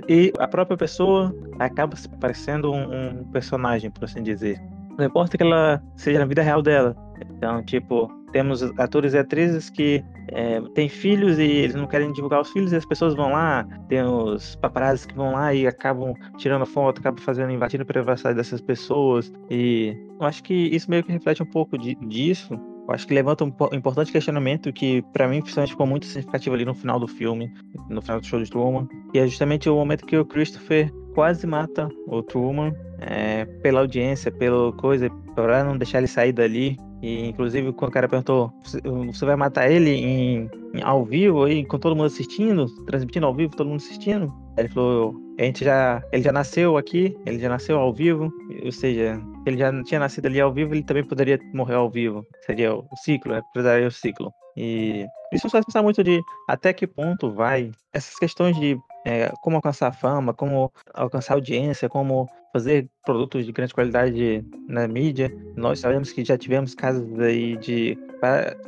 e 0.08 0.32
a 0.38 0.48
própria 0.48 0.76
pessoa 0.76 1.32
acaba 1.60 1.94
se 1.94 2.08
parecendo 2.18 2.72
um, 2.72 3.20
um 3.20 3.24
personagem, 3.30 3.90
por 3.90 4.04
assim 4.04 4.22
dizer. 4.22 4.60
Não 4.98 5.06
importa 5.06 5.36
que 5.36 5.42
ela 5.42 5.82
seja 5.96 6.18
na 6.18 6.24
vida 6.24 6.42
real 6.42 6.62
dela. 6.62 6.96
Então, 7.36 7.62
tipo, 7.64 8.10
temos 8.32 8.62
atores 8.78 9.14
e 9.14 9.18
atrizes 9.18 9.70
que 9.70 10.04
é, 10.28 10.60
têm 10.74 10.88
filhos 10.88 11.38
e 11.38 11.42
eles 11.42 11.74
não 11.74 11.86
querem 11.86 12.12
divulgar 12.12 12.40
os 12.40 12.50
filhos 12.50 12.72
e 12.72 12.76
as 12.76 12.84
pessoas 12.84 13.14
vão 13.14 13.30
lá. 13.30 13.64
Tem 13.88 14.02
os 14.02 14.56
paparazzi 14.56 15.06
que 15.06 15.14
vão 15.14 15.32
lá 15.32 15.54
e 15.54 15.66
acabam 15.66 16.14
tirando 16.36 16.66
foto, 16.66 17.00
acabam 17.00 17.22
fazendo, 17.22 17.52
invadindo 17.52 17.82
a 17.82 17.86
privacidade 17.86 18.36
dessas 18.36 18.60
pessoas. 18.60 19.32
E 19.48 19.96
eu 20.20 20.26
acho 20.26 20.42
que 20.42 20.52
isso 20.52 20.90
meio 20.90 21.04
que 21.04 21.12
reflete 21.12 21.42
um 21.42 21.46
pouco 21.46 21.78
de, 21.78 21.94
disso. 22.06 22.58
Eu 22.86 22.92
acho 22.92 23.06
que 23.06 23.14
levanta 23.14 23.44
um 23.44 23.52
importante 23.72 24.12
questionamento 24.12 24.72
que, 24.72 25.00
para 25.12 25.26
mim, 25.26 25.40
principalmente 25.40 25.70
ficou 25.70 25.86
muito 25.86 26.04
significativo 26.04 26.54
ali 26.54 26.64
no 26.64 26.74
final 26.74 26.98
do 26.98 27.06
filme, 27.08 27.50
no 27.88 28.02
final 28.02 28.20
do 28.20 28.26
show 28.26 28.42
de 28.42 28.50
Truman, 28.50 28.86
e 29.14 29.18
é 29.18 29.26
justamente 29.26 29.70
o 29.70 29.76
momento 29.76 30.04
que 30.04 30.16
o 30.18 30.24
Christopher 30.24 30.92
quase 31.14 31.46
mata 31.46 31.88
o 32.06 32.22
Truman 32.22 32.74
é, 33.00 33.44
pela 33.62 33.80
audiência, 33.80 34.30
pela 34.30 34.72
coisa, 34.72 35.08
para 35.34 35.64
não 35.64 35.78
deixar 35.78 35.98
ele 35.98 36.06
sair 36.06 36.32
dali. 36.32 36.76
E 37.04 37.28
inclusive 37.28 37.70
quando 37.74 37.90
o 37.90 37.92
cara 37.92 38.08
perguntou, 38.08 38.50
você, 38.62 39.26
vai 39.26 39.36
matar 39.36 39.70
ele 39.70 39.90
em, 39.90 40.50
em, 40.72 40.82
ao 40.82 41.04
vivo 41.04 41.44
aí, 41.44 41.62
com 41.62 41.78
todo 41.78 41.94
mundo 41.94 42.06
assistindo, 42.06 42.64
transmitindo 42.86 43.26
ao 43.26 43.34
vivo, 43.34 43.54
todo 43.54 43.68
mundo 43.68 43.76
assistindo? 43.76 44.32
Ele 44.56 44.70
falou, 44.70 45.14
a 45.38 45.42
gente 45.42 45.62
já, 45.62 46.02
ele 46.10 46.22
já 46.22 46.32
nasceu 46.32 46.78
aqui, 46.78 47.14
ele 47.26 47.38
já 47.38 47.50
nasceu 47.50 47.78
ao 47.78 47.92
vivo, 47.92 48.32
ou 48.64 48.72
seja, 48.72 49.20
ele 49.44 49.58
já 49.58 49.82
tinha 49.82 50.00
nascido 50.00 50.24
ali 50.24 50.40
ao 50.40 50.50
vivo, 50.50 50.72
ele 50.72 50.82
também 50.82 51.04
poderia 51.04 51.38
morrer 51.52 51.74
ao 51.74 51.90
vivo. 51.90 52.24
Seria 52.46 52.74
o 52.74 52.96
ciclo, 53.04 53.34
né? 53.34 53.42
Precisaria 53.52 53.86
o 53.86 53.90
ciclo. 53.90 54.32
E 54.56 55.04
isso 55.30 55.50
faz 55.50 55.62
pensar 55.66 55.82
muito 55.82 56.02
de 56.02 56.22
até 56.48 56.72
que 56.72 56.86
ponto 56.86 57.30
vai 57.30 57.70
essas 57.92 58.14
questões 58.14 58.56
de 58.56 58.78
é, 59.04 59.30
como 59.42 59.56
alcançar 59.56 59.92
fama, 59.92 60.32
como 60.32 60.72
alcançar 60.94 61.34
audiência, 61.34 61.86
como 61.86 62.26
fazer 62.54 62.88
produtos 63.04 63.44
de 63.44 63.50
grande 63.50 63.74
qualidade 63.74 64.44
na 64.68 64.86
mídia. 64.86 65.30
Nós 65.56 65.80
sabemos 65.80 66.12
que 66.12 66.24
já 66.24 66.38
tivemos 66.38 66.72
casos 66.72 67.18
aí 67.18 67.56
de 67.56 67.98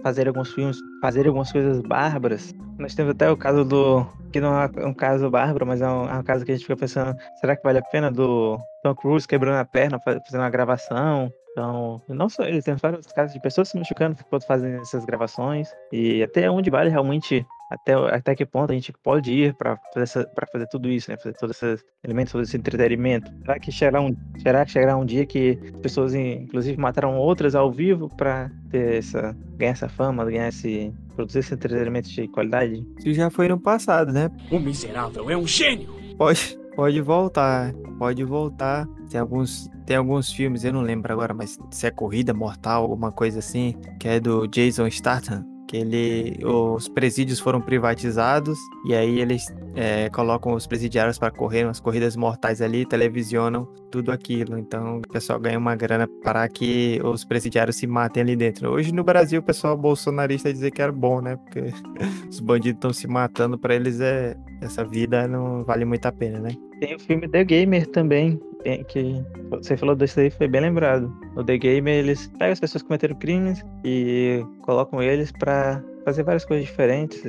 fazer 0.03 0.27
alguns 0.27 0.53
filmes, 0.53 0.77
fazer 1.01 1.29
algumas 1.29 1.53
coisas 1.53 1.81
bárbaras. 1.81 2.53
Nós 2.81 2.97
temos 2.97 3.13
até 3.13 3.31
o 3.31 3.37
caso 3.37 3.65
do 3.65 4.05
que 4.33 4.41
não 4.41 4.61
é 4.61 4.69
um 4.85 4.93
caso 4.93 5.31
bárbaro, 5.31 5.65
mas 5.65 5.81
é 5.81 5.89
um, 5.89 6.09
é 6.09 6.15
um 6.19 6.23
caso 6.25 6.45
que 6.45 6.51
a 6.51 6.55
gente 6.55 6.65
fica 6.65 6.77
pensando, 6.77 7.17
será 7.41 7.57
que 7.57 7.63
vale 7.63 7.79
a 7.79 7.83
pena 7.83 8.11
do 8.11 8.59
Tom 8.83 8.95
Cruise 8.95 9.27
quebrando 9.27 9.59
a 9.59 9.65
perna 9.65 10.01
fazendo 10.01 10.43
uma 10.43 10.51
gravação? 10.51 11.33
Então, 11.53 12.03
não 12.09 12.29
só 12.29 12.43
ele, 12.43 12.61
tem 12.61 12.75
vários 12.75 13.07
casos 13.07 13.33
de 13.33 13.41
pessoas 13.41 13.69
se 13.69 13.79
machucando 13.79 14.15
enquanto 14.21 14.47
fazem 14.47 14.75
essas 14.75 15.07
gravações. 15.07 15.71
E 15.91 16.23
até 16.23 16.51
onde 16.51 16.69
vale 16.69 16.91
realmente, 16.91 17.47
até, 17.71 17.95
até 17.95 18.35
que 18.35 18.47
ponto 18.47 18.71
a 18.71 18.75
gente 18.75 18.93
pode 19.03 19.33
ir 19.33 19.55
para 19.55 19.77
fazer, 19.93 20.29
fazer 20.53 20.67
tudo 20.69 20.89
isso, 20.89 21.11
né? 21.11 21.17
Fazer 21.17 21.35
todos 21.35 21.63
esses 21.63 21.85
elementos, 22.05 22.33
todo 22.33 22.43
esse 22.43 22.57
entretenimento. 22.57 23.31
Será 23.41 23.59
que 23.59 23.73
chegará 23.73 24.01
um, 24.01 24.17
será 24.39 24.65
que 24.65 24.71
chegará 24.71 24.97
um 24.97 25.05
dia 25.05 25.27
que 25.27 25.57
pessoas, 25.83 26.15
inclusive, 26.15 26.79
mataram 26.79 27.17
outras 27.17 27.55
ao 27.55 27.71
vivo 27.71 28.09
para 28.17 28.51
ter 28.71 28.99
essa, 28.99 29.37
ganhar 29.57 29.73
essa 29.73 29.89
fama, 29.89 30.25
ganhar 30.25 30.49
esse, 30.49 30.93
produzir 31.15 31.41
esse 31.41 31.55
entretenimento 31.55 32.09
de 32.09 32.29
qualidade? 32.29 32.87
Isso 32.99 33.15
já 33.15 33.31
foi 33.31 33.49
no 33.49 33.59
passado, 33.59 34.13
né? 34.13 34.31
O 34.51 34.59
miserável 34.59 35.29
é 35.29 35.37
um 35.37 35.47
gênio! 35.47 35.95
Pode, 36.17 36.59
pode 36.75 37.01
voltar, 37.01 37.75
pode 37.99 38.23
voltar. 38.23 38.87
Tem 39.11 39.21
alguns, 39.21 39.69
tem 39.85 39.97
alguns 39.97 40.33
filmes, 40.33 40.65
eu 40.65 40.73
não 40.73 40.83
lembro 40.83 41.13
agora, 41.13 41.35
mas 41.35 41.59
se 41.71 41.87
é 41.87 41.91
Corrida 41.91 42.33
Mortal, 42.33 42.83
alguma 42.83 43.11
coisa 43.11 43.41
assim, 43.41 43.75
que 44.01 44.09
é 44.09 44.21
do 44.21 44.47
Jason 44.47 44.89
Statham 44.89 45.56
que 45.67 45.77
ele, 45.77 46.39
os 46.45 46.89
presídios 46.89 47.41
foram 47.41 47.61
privatizados 47.61 48.59
e 48.87 48.95
aí 48.95 49.21
eles 49.21 49.47
é, 49.75 50.09
colocam 50.11 50.55
os 50.55 50.67
presidiários 50.67 51.19
para 51.19 51.31
correr 51.31 51.65
umas 51.65 51.81
corridas 51.81 52.17
mortais 52.17 52.63
ali, 52.63 52.87
televisionam 52.87 53.67
tudo 53.91 54.13
aquilo. 54.13 54.59
Então 54.59 54.99
o 54.99 55.03
pessoal 55.03 55.41
ganha 55.41 55.59
uma 55.59 55.75
grana 55.75 56.09
para 56.23 56.49
que 56.49 57.01
os 57.03 57.25
presidiários 57.25 57.77
se 57.77 57.87
matem 57.87 58.23
ali 58.23 58.37
dentro. 58.37 58.71
Hoje 58.71 58.93
no 58.93 59.03
Brasil 59.03 59.41
o 59.41 59.43
pessoal 59.43 59.77
bolsonarista 59.77 60.53
dizer 60.53 60.71
que 60.71 60.81
era 60.81 60.93
bom, 60.93 61.21
né? 61.21 61.37
Porque 61.37 61.73
os 62.31 62.41
bandidos 62.41 62.79
estão 62.79 62.93
se 62.93 63.07
matando, 63.07 63.59
para 63.59 63.75
eles 63.75 64.01
é 64.01 64.37
essa 64.61 64.85
vida 64.85 65.27
não 65.27 65.65
vale 65.65 65.85
muito 65.85 66.07
a 66.07 66.13
pena, 66.13 66.39
né? 66.39 66.51
Tem 66.81 66.95
o 66.95 66.99
filme 66.99 67.29
The 67.29 67.45
Gamer 67.45 67.87
também, 67.87 68.41
que 68.89 69.23
você 69.51 69.77
falou 69.77 69.95
desse 69.95 70.21
aí, 70.21 70.31
foi 70.31 70.49
bem 70.49 70.61
lembrado. 70.61 71.13
No 71.35 71.45
The 71.45 71.57
Gamer, 71.57 71.95
eles 71.95 72.27
pegam 72.39 72.53
as 72.53 72.61
pessoas 72.61 72.83
que 72.83 72.89
cometeram 72.89 73.17
crimes 73.17 73.65
e 73.85 74.45
colocam 74.63 75.03
eles 75.03 75.33
para 75.33 75.83
fazer 76.05 76.23
várias 76.23 76.45
coisas 76.45 76.67
diferentes. 76.67 77.23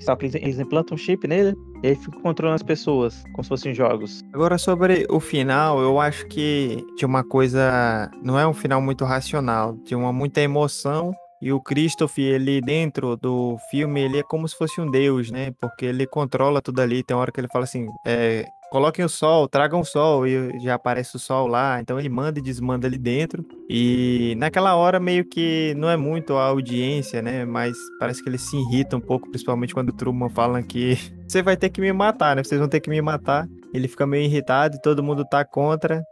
Só 0.00 0.16
que 0.16 0.26
eles 0.26 0.58
implantam 0.58 0.94
um 0.94 0.98
chip 0.98 1.26
nele 1.26 1.54
e 1.82 1.88
aí 1.88 1.94
ficam 1.94 2.20
controlando 2.20 2.56
as 2.56 2.62
pessoas, 2.62 3.22
como 3.32 3.42
se 3.42 3.48
fossem 3.48 3.74
jogos. 3.74 4.22
Agora, 4.32 4.58
sobre 4.58 5.06
o 5.10 5.20
final, 5.20 5.80
eu 5.80 6.00
acho 6.00 6.26
que 6.26 6.84
tinha 6.96 7.08
uma 7.08 7.24
coisa. 7.24 8.10
Não 8.22 8.38
é 8.38 8.46
um 8.46 8.54
final 8.54 8.80
muito 8.80 9.04
racional, 9.04 9.76
tinha 9.84 9.98
uma 9.98 10.12
muita 10.12 10.40
emoção 10.40 11.14
e 11.44 11.52
o 11.52 11.60
Christoph, 11.60 12.16
ele 12.16 12.58
dentro 12.62 13.18
do 13.18 13.58
filme, 13.70 14.00
ele 14.00 14.20
é 14.20 14.22
como 14.22 14.48
se 14.48 14.56
fosse 14.56 14.80
um 14.80 14.90
deus, 14.90 15.30
né? 15.30 15.52
Porque 15.60 15.84
ele 15.84 16.06
controla 16.06 16.62
tudo 16.62 16.80
ali. 16.80 17.02
Tem 17.02 17.14
uma 17.14 17.20
hora 17.20 17.30
que 17.30 17.38
ele 17.38 17.48
fala 17.52 17.64
assim: 17.64 17.86
é, 18.06 18.46
coloquem 18.70 19.04
o 19.04 19.10
sol, 19.10 19.46
tragam 19.46 19.80
o 19.80 19.84
sol, 19.84 20.26
e 20.26 20.58
já 20.60 20.72
aparece 20.72 21.16
o 21.16 21.18
sol 21.18 21.46
lá. 21.46 21.78
Então 21.78 22.00
ele 22.00 22.08
manda 22.08 22.38
e 22.38 22.42
desmanda 22.42 22.86
ali 22.86 22.96
dentro. 22.96 23.44
E 23.68 24.34
naquela 24.38 24.74
hora, 24.74 24.98
meio 24.98 25.22
que 25.22 25.74
não 25.76 25.90
é 25.90 25.98
muito 25.98 26.34
a 26.34 26.44
audiência, 26.44 27.20
né? 27.20 27.44
Mas 27.44 27.76
parece 28.00 28.22
que 28.22 28.30
ele 28.30 28.38
se 28.38 28.56
irrita 28.56 28.96
um 28.96 29.00
pouco, 29.00 29.28
principalmente 29.28 29.74
quando 29.74 29.90
o 29.90 29.94
Truman 29.94 30.30
fala 30.30 30.62
que 30.62 30.96
você 31.28 31.42
vai 31.42 31.58
ter 31.58 31.68
que 31.68 31.78
me 31.78 31.92
matar, 31.92 32.36
né? 32.36 32.42
Vocês 32.42 32.58
vão 32.58 32.70
ter 32.70 32.80
que 32.80 32.88
me 32.88 33.02
matar. 33.02 33.46
Ele 33.74 33.86
fica 33.86 34.06
meio 34.06 34.24
irritado 34.24 34.76
e 34.76 34.80
todo 34.80 35.02
mundo 35.02 35.26
tá 35.26 35.44
contra. 35.44 36.02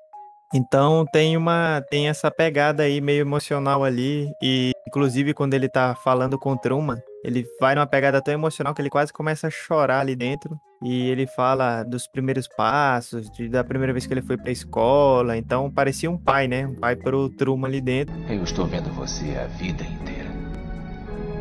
Então 0.54 1.04
tem 1.10 1.36
uma 1.36 1.82
tem 1.90 2.08
essa 2.08 2.30
pegada 2.30 2.82
aí 2.82 3.00
meio 3.00 3.20
emocional 3.22 3.82
ali 3.82 4.30
e 4.42 4.72
inclusive 4.86 5.32
quando 5.32 5.54
ele 5.54 5.68
tá 5.68 5.94
falando 5.94 6.38
com 6.38 6.56
Truman, 6.56 6.98
ele 7.24 7.46
vai 7.58 7.74
numa 7.74 7.86
pegada 7.86 8.20
tão 8.20 8.34
emocional 8.34 8.74
que 8.74 8.82
ele 8.82 8.90
quase 8.90 9.12
começa 9.12 9.46
a 9.46 9.50
chorar 9.50 10.00
ali 10.00 10.14
dentro 10.14 10.58
e 10.82 11.08
ele 11.08 11.26
fala 11.26 11.84
dos 11.84 12.06
primeiros 12.06 12.48
passos, 12.48 13.30
de, 13.30 13.48
da 13.48 13.62
primeira 13.62 13.92
vez 13.92 14.04
que 14.04 14.12
ele 14.12 14.20
foi 14.20 14.36
pra 14.36 14.50
escola, 14.50 15.36
então 15.36 15.70
parecia 15.70 16.10
um 16.10 16.18
pai, 16.18 16.48
né? 16.48 16.66
Um 16.66 16.74
pai 16.74 16.96
pro 16.96 17.30
Truman 17.30 17.68
ali 17.68 17.80
dentro. 17.80 18.14
Eu 18.28 18.42
estou 18.42 18.66
vendo 18.66 18.90
você 18.90 19.36
a 19.38 19.46
vida 19.46 19.84
inteira. 19.84 20.30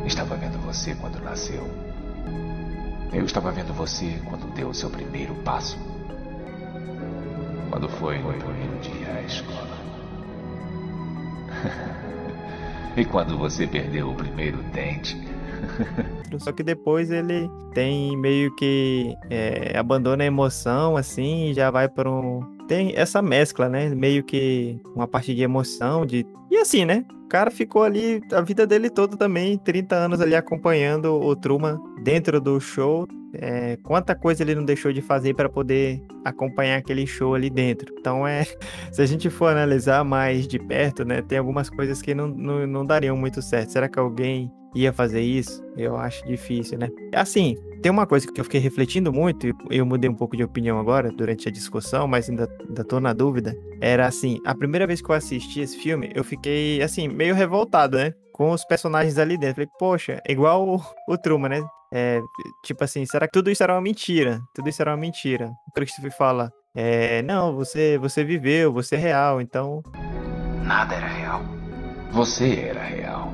Estava 0.05 0.35
vendo 0.35 0.59
você 0.59 0.95
quando 0.95 1.19
nasceu. 1.23 1.67
Eu 3.11 3.25
estava 3.25 3.51
vendo 3.51 3.73
você 3.73 4.19
quando 4.29 4.53
deu 4.53 4.69
o 4.69 4.73
seu 4.73 4.89
primeiro 4.89 5.33
passo. 5.43 5.77
Quando 7.71 7.87
foi 7.87 8.17
no 8.19 8.33
primeiro 8.33 8.77
dia 8.81 9.13
à 9.13 9.21
escola. 9.21 9.77
e 12.97 13.05
quando 13.05 13.37
você 13.37 13.65
perdeu 13.65 14.09
o 14.09 14.13
primeiro 14.13 14.57
dente. 14.73 15.17
Só 16.37 16.51
que 16.51 16.63
depois 16.63 17.09
ele 17.09 17.49
tem 17.73 18.17
meio 18.17 18.53
que 18.55 19.15
é, 19.29 19.77
abandona 19.77 20.23
a 20.23 20.27
emoção, 20.27 20.97
assim, 20.97 21.49
e 21.49 21.53
já 21.53 21.71
vai 21.71 21.87
para 21.87 22.11
um. 22.11 22.41
Tem 22.67 22.93
essa 22.95 23.21
mescla, 23.21 23.69
né? 23.69 23.89
Meio 23.89 24.23
que 24.23 24.77
uma 24.93 25.07
parte 25.07 25.33
de 25.33 25.41
emoção, 25.41 26.05
de. 26.05 26.25
E 26.49 26.57
assim, 26.57 26.83
né? 26.83 27.05
Cara 27.31 27.49
ficou 27.49 27.83
ali 27.83 28.21
a 28.33 28.41
vida 28.41 28.67
dele 28.67 28.89
toda 28.89 29.15
também, 29.15 29.57
30 29.57 29.95
anos 29.95 30.19
ali 30.19 30.35
acompanhando 30.35 31.13
o 31.13 31.35
Truman 31.35 31.79
dentro 32.03 32.41
do 32.41 32.59
show 32.59 33.07
é, 33.33 33.77
quanta 33.77 34.13
coisa 34.13 34.43
ele 34.43 34.55
não 34.55 34.65
deixou 34.65 34.91
de 34.91 35.01
fazer 35.01 35.33
para 35.33 35.47
poder 35.47 36.01
acompanhar 36.25 36.77
aquele 36.77 37.07
show 37.07 37.33
ali 37.33 37.49
dentro. 37.49 37.93
Então 37.97 38.27
é, 38.27 38.43
se 38.91 39.01
a 39.01 39.05
gente 39.05 39.29
for 39.29 39.47
analisar 39.47 40.03
mais 40.03 40.47
de 40.47 40.59
perto, 40.59 41.05
né, 41.05 41.21
tem 41.21 41.37
algumas 41.37 41.69
coisas 41.69 42.01
que 42.01 42.13
não, 42.13 42.27
não, 42.27 42.67
não 42.67 42.85
dariam 42.85 43.15
muito 43.15 43.41
certo. 43.41 43.71
Será 43.71 43.87
que 43.87 43.99
alguém 43.99 44.51
ia 44.75 44.91
fazer 44.91 45.21
isso? 45.21 45.63
Eu 45.77 45.97
acho 45.97 46.25
difícil, 46.25 46.77
né? 46.77 46.89
Assim, 47.13 47.55
tem 47.81 47.91
uma 47.91 48.05
coisa 48.05 48.27
que 48.31 48.39
eu 48.39 48.43
fiquei 48.43 48.59
refletindo 48.59 49.11
muito, 49.11 49.47
e 49.47 49.53
eu 49.71 49.85
mudei 49.85 50.09
um 50.09 50.15
pouco 50.15 50.35
de 50.37 50.43
opinião 50.43 50.79
agora 50.79 51.11
durante 51.11 51.47
a 51.47 51.51
discussão, 51.51 52.07
mas 52.07 52.29
ainda, 52.29 52.49
ainda 52.67 52.83
tô 52.83 52.99
na 52.99 53.13
dúvida. 53.13 53.55
Era 53.81 54.05
assim, 54.05 54.39
a 54.45 54.53
primeira 54.53 54.85
vez 54.85 55.01
que 55.01 55.09
eu 55.09 55.15
assisti 55.15 55.59
esse 55.59 55.75
filme, 55.77 56.11
eu 56.13 56.23
fiquei, 56.23 56.81
assim, 56.83 57.07
meio 57.07 57.33
revoltado, 57.33 57.97
né? 57.97 58.13
Com 58.31 58.51
os 58.51 58.63
personagens 58.63 59.17
ali 59.17 59.37
dentro. 59.37 59.55
Falei, 59.55 59.69
poxa, 59.79 60.21
igual 60.29 60.67
o, 60.67 60.81
o 61.07 61.17
Truman, 61.17 61.49
né? 61.49 61.63
É, 61.91 62.21
tipo 62.63 62.83
assim, 62.83 63.05
será 63.05 63.27
que 63.27 63.33
tudo 63.33 63.49
isso 63.49 63.63
era 63.63 63.73
uma 63.73 63.81
mentira? 63.81 64.39
Tudo 64.53 64.69
isso 64.69 64.81
era 64.81 64.91
uma 64.91 64.97
mentira. 64.97 65.51
O 65.67 65.71
Christopher 65.73 66.15
fala, 66.15 66.51
é, 66.75 67.23
não, 67.23 67.55
você, 67.55 67.97
você 67.97 68.23
viveu, 68.23 68.71
você 68.71 68.95
é 68.95 68.99
real, 68.99 69.41
então... 69.41 69.81
Nada 70.63 70.95
era 70.95 71.07
real. 71.07 71.41
Você 72.11 72.59
era 72.59 72.83
real. 72.83 73.33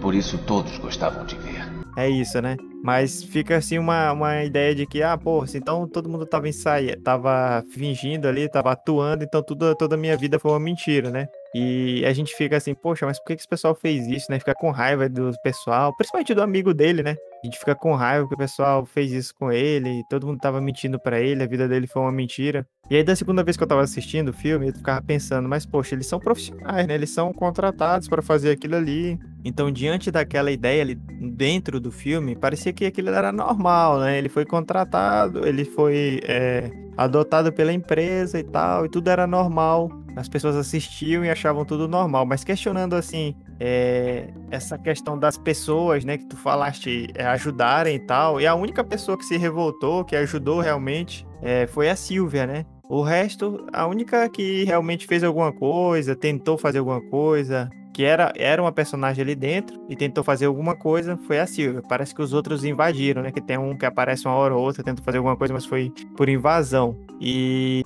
Por 0.00 0.14
isso 0.14 0.38
todos 0.38 0.76
gostavam 0.78 1.24
de 1.24 1.36
ver. 1.36 1.69
É 1.96 2.08
isso, 2.08 2.40
né? 2.40 2.56
Mas 2.82 3.22
fica 3.22 3.56
assim 3.56 3.78
uma, 3.78 4.12
uma 4.12 4.44
ideia 4.44 4.74
de 4.74 4.86
que, 4.86 5.02
ah, 5.02 5.18
pô, 5.18 5.44
então 5.54 5.86
todo 5.86 6.08
mundo 6.08 6.24
tava 6.24 6.48
ensaiando, 6.48 7.02
tava 7.02 7.62
fingindo 7.72 8.26
ali, 8.26 8.48
tava 8.48 8.72
atuando, 8.72 9.24
então 9.24 9.42
tudo, 9.42 9.74
toda 9.74 9.96
a 9.96 9.98
minha 9.98 10.16
vida 10.16 10.38
foi 10.38 10.52
uma 10.52 10.60
mentira, 10.60 11.10
né? 11.10 11.28
E 11.54 12.04
a 12.06 12.12
gente 12.12 12.34
fica 12.34 12.56
assim, 12.56 12.74
poxa, 12.74 13.06
mas 13.06 13.18
por 13.18 13.26
que, 13.26 13.36
que 13.36 13.42
esse 13.42 13.48
pessoal 13.48 13.74
fez 13.74 14.06
isso, 14.06 14.26
né? 14.30 14.38
Fica 14.38 14.54
com 14.54 14.70
raiva 14.70 15.08
do 15.08 15.32
pessoal, 15.42 15.94
principalmente 15.96 16.34
do 16.34 16.42
amigo 16.42 16.72
dele, 16.72 17.02
né? 17.02 17.16
A 17.42 17.46
gente 17.46 17.58
fica 17.58 17.74
com 17.74 17.94
raiva 17.94 18.28
que 18.28 18.34
o 18.34 18.38
pessoal 18.38 18.84
fez 18.86 19.10
isso 19.12 19.34
com 19.34 19.50
ele, 19.50 20.04
todo 20.08 20.26
mundo 20.26 20.38
tava 20.38 20.60
mentindo 20.60 21.00
para 21.00 21.20
ele, 21.20 21.42
a 21.42 21.46
vida 21.46 21.66
dele 21.66 21.86
foi 21.86 22.02
uma 22.02 22.12
mentira. 22.12 22.66
E 22.90 22.96
aí, 22.96 23.04
da 23.04 23.14
segunda 23.14 23.42
vez 23.44 23.56
que 23.56 23.62
eu 23.62 23.68
tava 23.68 23.82
assistindo 23.82 24.30
o 24.30 24.32
filme, 24.32 24.68
eu 24.68 24.74
ficava 24.74 25.00
pensando, 25.00 25.48
mas 25.48 25.64
poxa, 25.64 25.94
eles 25.94 26.06
são 26.06 26.18
profissionais, 26.18 26.86
né? 26.86 26.94
Eles 26.94 27.10
são 27.10 27.32
contratados 27.32 28.08
para 28.08 28.20
fazer 28.20 28.50
aquilo 28.50 28.76
ali. 28.76 29.18
Então, 29.44 29.70
diante 29.70 30.10
daquela 30.10 30.50
ideia 30.50 30.82
ali 30.82 30.96
dentro 30.96 31.80
do 31.80 31.92
filme, 31.92 32.34
parecia 32.36 32.72
que 32.72 32.84
aquilo 32.84 33.10
era 33.10 33.30
normal, 33.32 34.00
né? 34.00 34.18
Ele 34.18 34.28
foi 34.28 34.44
contratado, 34.44 35.46
ele 35.46 35.64
foi 35.64 36.20
é, 36.24 36.70
adotado 36.96 37.52
pela 37.52 37.72
empresa 37.72 38.38
e 38.38 38.44
tal, 38.44 38.84
e 38.84 38.88
tudo 38.88 39.08
era 39.08 39.26
normal. 39.26 39.88
As 40.16 40.28
pessoas 40.28 40.56
assistiam 40.56 41.24
e 41.24 41.30
achavam 41.30 41.64
tudo 41.64 41.88
normal, 41.88 42.26
mas 42.26 42.44
questionando 42.44 42.94
assim, 42.94 43.34
é, 43.58 44.28
essa 44.50 44.76
questão 44.78 45.18
das 45.18 45.36
pessoas, 45.36 46.04
né, 46.04 46.18
que 46.18 46.26
tu 46.26 46.36
falaste, 46.36 47.08
é, 47.14 47.24
ajudarem 47.26 47.96
e 47.96 48.00
tal, 48.00 48.40
e 48.40 48.46
a 48.46 48.54
única 48.54 48.82
pessoa 48.82 49.16
que 49.16 49.24
se 49.24 49.36
revoltou, 49.36 50.04
que 50.04 50.16
ajudou 50.16 50.60
realmente, 50.60 51.26
é, 51.42 51.66
foi 51.66 51.88
a 51.88 51.96
Silvia, 51.96 52.46
né? 52.46 52.64
O 52.88 53.02
resto, 53.02 53.66
a 53.72 53.86
única 53.86 54.28
que 54.28 54.64
realmente 54.64 55.06
fez 55.06 55.22
alguma 55.22 55.52
coisa, 55.52 56.16
tentou 56.16 56.58
fazer 56.58 56.80
alguma 56.80 57.00
coisa, 57.00 57.70
que 57.92 58.04
era, 58.04 58.32
era 58.36 58.62
uma 58.62 58.72
personagem 58.72 59.22
ali 59.22 59.34
dentro 59.34 59.80
e 59.88 59.96
tentou 59.96 60.22
fazer 60.22 60.46
alguma 60.46 60.76
coisa, 60.76 61.16
foi 61.26 61.38
a 61.38 61.46
Silvia. 61.46 61.82
Parece 61.88 62.14
que 62.14 62.22
os 62.22 62.32
outros 62.32 62.64
invadiram, 62.64 63.22
né? 63.22 63.30
Que 63.30 63.40
tem 63.40 63.58
um 63.58 63.76
que 63.76 63.86
aparece 63.86 64.26
uma 64.26 64.34
hora 64.34 64.54
ou 64.54 64.62
outra, 64.62 64.82
tenta 64.82 65.02
fazer 65.02 65.18
alguma 65.18 65.36
coisa, 65.36 65.52
mas 65.52 65.66
foi 65.66 65.92
por 66.16 66.28
invasão. 66.28 66.96
E 67.20 67.82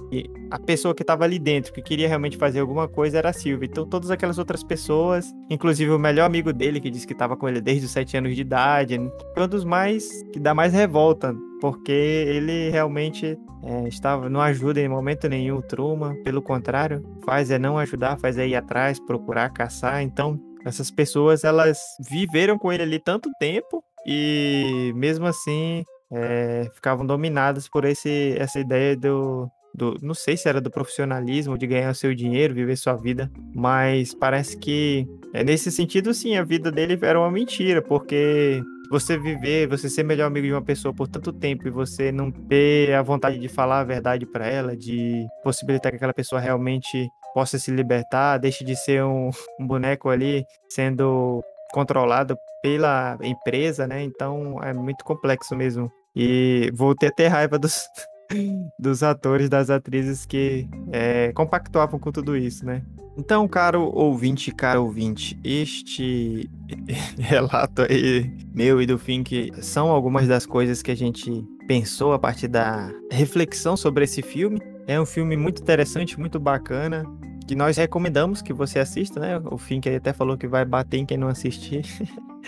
a 0.51 0.59
pessoa 0.59 0.95
que 0.95 1.03
estava 1.03 1.25
ali 1.25 1.39
dentro, 1.39 1.73
que 1.73 1.83
queria 1.83 2.07
realmente 2.07 2.37
fazer 2.37 2.61
alguma 2.61 2.87
coisa, 2.87 3.19
era 3.19 3.31
a 3.31 3.33
Silvia. 3.33 3.67
Então 3.67 3.87
todas 3.87 4.11
aquelas 4.11 4.39
outras 4.39 4.63
pessoas, 4.63 5.35
inclusive 5.51 5.91
o 5.91 5.99
melhor 5.99 6.27
amigo 6.27 6.53
dele, 6.53 6.81
que 6.81 6.91
disse 6.91 7.07
que 7.07 7.13
estava 7.13 7.37
com 7.37 7.49
ele 7.49 7.61
desde 7.61 7.87
os 7.87 7.93
sete 7.93 8.17
anos 8.17 8.35
de 8.35 8.43
idade, 8.43 8.99
foi 9.35 9.43
um 9.43 9.49
dos 9.49 9.65
mais 9.65 10.23
que 10.33 10.39
dá 10.39 10.55
mais 10.55 10.73
revolta 10.73 11.35
porque 11.61 11.93
ele 11.93 12.71
realmente 12.71 13.39
é, 13.63 13.89
estava 13.89 14.29
não 14.29 14.41
ajuda 14.41 14.81
em 14.81 14.89
momento 14.89 15.29
nenhum 15.29 15.59
o 15.59 15.63
Truman, 15.63 16.15
pelo 16.23 16.43
contrário, 16.43 17.03
faz 17.25 17.51
é 17.51 17.59
não 17.59 17.79
ajudar, 17.79 18.19
faz 18.19 18.37
é 18.39 18.47
ir 18.47 18.55
atrás, 18.55 18.99
procurar 19.01 19.51
caçar. 19.51 20.03
Então, 20.03 20.39
essas 20.65 20.91
pessoas 20.91 21.45
elas 21.45 21.79
viveram 22.11 22.59
com 22.59 22.73
ele 22.73 22.83
ali 22.83 22.99
tanto 22.99 23.31
tempo 23.39 23.83
e 24.07 24.93
mesmo 24.95 25.27
assim 25.27 25.85
é, 26.13 26.69
ficavam 26.75 27.07
dominadas 27.07 27.69
por 27.69 27.85
esse, 27.85 28.35
essa 28.39 28.61
ideia 28.61 28.97
do, 28.97 29.49
do, 29.75 29.97
não 30.03 30.15
sei 30.15 30.37
se 30.37 30.49
era 30.49 30.61
do 30.61 30.71
profissionalismo, 30.71 31.59
de 31.59 31.67
ganhar 31.67 31.91
o 31.91 31.95
seu 31.95 32.15
dinheiro, 32.15 32.55
viver 32.55 32.77
sua 32.77 32.95
vida, 32.95 33.31
mas 33.55 34.15
parece 34.15 34.57
que 34.57 35.07
é, 35.33 35.43
nesse 35.43 35.71
sentido, 35.73 36.15
sim, 36.15 36.37
a 36.37 36.45
vida 36.45 36.71
dele 36.71 36.99
era 37.03 37.19
uma 37.19 37.31
mentira, 37.31 37.83
porque 37.83 38.63
você 38.91 39.19
viver, 39.19 39.67
você 39.67 39.89
ser 39.89 40.03
melhor 40.03 40.27
amigo 40.27 40.47
de 40.47 40.53
uma 40.53 40.63
pessoa 40.63 40.95
por 40.95 41.09
tanto 41.09 41.33
tempo 41.33 41.67
e 41.67 41.71
você 41.71 42.13
não 42.13 42.31
ter 42.31 42.95
a 42.95 43.03
vontade 43.03 43.39
de 43.39 43.49
falar 43.49 43.81
a 43.81 43.85
verdade 43.85 44.27
para 44.27 44.47
ela, 44.47 44.77
de 44.77 45.27
possibilitar 45.43 45.91
que 45.91 45.97
aquela 45.97 46.15
pessoa 46.15 46.41
realmente 46.41 47.09
possa 47.33 47.59
se 47.59 47.71
libertar, 47.71 48.39
deixe 48.39 48.65
de 48.65 48.77
ser 48.77 49.03
um, 49.05 49.31
um 49.59 49.67
boneco 49.67 50.09
ali 50.09 50.45
sendo 50.69 51.43
controlado 51.73 52.37
pela 52.63 53.19
empresa, 53.23 53.87
né? 53.87 54.03
Então 54.03 54.63
é 54.63 54.73
muito 54.73 55.05
complexo 55.05 55.57
mesmo. 55.57 55.91
E 56.15 56.71
vou 56.73 56.95
ter 56.95 57.09
até 57.09 57.27
raiva 57.27 57.59
dos, 57.59 57.83
dos 58.79 59.03
atores, 59.03 59.49
das 59.49 59.69
atrizes 59.69 60.25
que 60.25 60.69
é, 60.93 61.33
compactuavam 61.33 61.99
com 61.99 62.13
tudo 62.13 62.37
isso, 62.37 62.65
né? 62.65 62.83
Então, 63.17 63.47
caro 63.47 63.91
ouvinte, 63.95 64.51
caro 64.53 64.85
ouvinte, 64.85 65.39
este 65.45 66.51
relato 67.19 67.83
aí 67.83 68.31
meu 68.53 68.83
e 68.83 68.87
do 68.87 68.99
Fink 68.99 69.53
são 69.63 69.89
algumas 69.89 70.27
das 70.27 70.45
coisas 70.45 70.83
que 70.83 70.91
a 70.91 70.97
gente 70.97 71.31
pensou 71.69 72.13
a 72.13 72.19
partir 72.19 72.49
da 72.49 72.91
reflexão 73.11 73.77
sobre 73.77 74.05
esse 74.05 74.21
filme. 74.21 74.61
É 74.87 75.01
um 75.01 75.07
filme 75.07 75.37
muito 75.37 75.63
interessante, 75.63 76.19
muito 76.19 76.41
bacana, 76.41 77.05
que 77.47 77.55
nós 77.55 77.77
recomendamos 77.77 78.43
que 78.43 78.53
você 78.53 78.81
assista, 78.81 79.21
né? 79.21 79.41
O 79.45 79.57
Fink 79.57 79.89
até 79.89 80.13
falou 80.13 80.37
que 80.37 80.49
vai 80.49 80.65
bater 80.65 80.99
em 80.99 81.07
quem 81.07 81.17
não 81.17 81.29
assistir. 81.29 81.85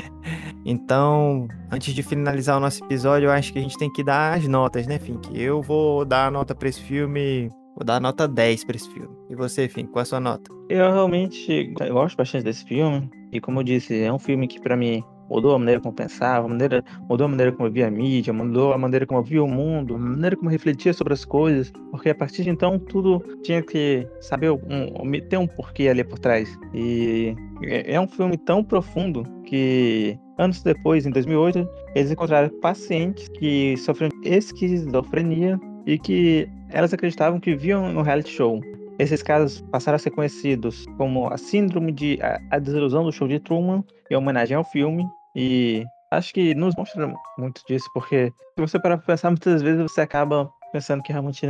então, 0.67 1.47
antes 1.71 1.95
de 1.95 2.03
finalizar 2.03 2.57
o 2.57 2.61
nosso 2.61 2.85
episódio, 2.85 3.29
eu 3.29 3.33
acho 3.33 3.53
que 3.53 3.59
a 3.59 3.63
gente 3.63 3.79
tem 3.79 3.93
que 3.93 4.03
dar 4.03 4.37
as 4.37 4.49
notas, 4.49 4.87
né, 4.87 4.99
Fink? 4.99 5.31
Eu 5.33 5.63
vou 5.63 6.05
dar 6.05 6.27
a 6.27 6.31
nota 6.31 6.55
para 6.55 6.69
esse 6.69 6.81
filme 6.81 7.53
Vou 7.77 7.85
dar 7.85 8.01
nota 8.01 8.27
10 8.27 8.65
para 8.65 8.77
esse 8.77 8.89
filme. 8.91 9.15
E 9.29 9.35
você, 9.35 9.69
Fim, 9.69 9.85
qual 9.85 10.01
é 10.01 10.03
a 10.03 10.07
sua 10.07 10.19
nota? 10.19 10.51
Eu 10.71 10.91
realmente 10.93 11.75
gosto 11.91 12.17
bastante 12.17 12.45
desse 12.45 12.65
filme. 12.65 13.11
E 13.31 13.39
como 13.39 13.61
eu 13.61 13.65
disse, 13.65 14.01
é 14.01 14.11
um 14.11 14.19
filme 14.19 14.49
que 14.49 14.59
para 14.59 14.77
mim 14.77 15.05
mudou 15.29 15.55
a 15.55 15.59
maneira 15.59 15.81
como 15.81 15.93
eu 15.93 15.97
pensava, 15.97 16.49
maneira, 16.49 16.83
mudou 17.09 17.27
a 17.27 17.29
maneira 17.29 17.53
como 17.53 17.69
eu 17.69 17.73
via 17.73 17.89
a 17.89 17.91
mídia, 17.91 18.33
mudou 18.33 18.73
a 18.73 18.79
maneira 18.79 19.05
como 19.05 19.21
eu 19.21 19.25
via 19.25 19.45
o 19.45 19.49
mundo, 19.49 19.97
a 19.97 19.99
maneira 19.99 20.37
como 20.37 20.49
eu 20.49 20.53
refletia 20.53 20.95
sobre 20.95 21.13
as 21.13 21.25
coisas, 21.25 21.71
porque 21.91 22.09
a 22.09 22.15
partir 22.15 22.45
de 22.45 22.51
então 22.51 22.79
tudo 22.79 23.19
tinha 23.43 23.61
que 23.61 24.09
saber 24.21 24.51
um, 24.53 25.21
ter 25.29 25.37
um 25.37 25.47
porquê 25.47 25.89
ali 25.89 26.03
por 26.05 26.19
trás. 26.19 26.49
E 26.73 27.35
é, 27.63 27.95
é 27.95 28.01
um 28.01 28.09
filme 28.09 28.39
tão 28.39 28.65
profundo 28.65 29.25
que 29.45 30.19
anos 30.39 30.63
depois, 30.63 31.05
em 31.05 31.11
2008, 31.11 31.69
eles 31.95 32.11
encontraram 32.11 32.49
pacientes 32.61 33.29
que 33.29 33.77
sofriam 33.77 34.11
esquizofrenia 34.23 35.59
e 35.87 35.99
que 35.99 36.49
elas 36.71 36.93
acreditavam 36.93 37.41
que 37.41 37.55
viam 37.55 37.93
no 37.93 38.03
reality 38.03 38.31
show. 38.31 38.61
Esses 38.99 39.23
casos 39.23 39.61
passaram 39.71 39.97
a 39.97 39.99
ser 39.99 40.11
conhecidos 40.11 40.85
como 40.97 41.33
a 41.33 41.37
síndrome 41.37 41.93
de 41.93 42.19
a, 42.23 42.41
a 42.51 42.59
desilusão 42.59 43.05
do 43.05 43.13
show 43.13 43.29
de 43.29 43.39
Truman, 43.39 43.85
em 44.11 44.17
homenagem 44.17 44.57
ao 44.57 44.65
filme, 44.65 45.07
e 45.35 45.85
acho 46.11 46.33
que 46.33 46.55
nos 46.55 46.75
mostra 46.77 47.13
muito 47.39 47.63
disso, 47.69 47.89
porque 47.93 48.33
se 48.55 48.61
você 48.61 48.81
parar 48.81 48.97
para 48.97 49.07
pensar, 49.07 49.31
muitas 49.31 49.63
vezes 49.63 49.83
você 49.83 50.01
acaba 50.01 50.51
pensando 50.73 51.03
que 51.03 51.13
realmente 51.13 51.47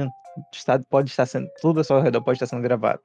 está, 0.53 0.79
pode 0.91 1.11
estar 1.11 1.27
sendo, 1.27 1.49
tudo 1.61 1.79
ao 1.79 1.85
seu 1.85 2.01
redor 2.01 2.23
pode 2.23 2.37
estar 2.37 2.47
sendo 2.47 2.63
gravado. 2.63 3.01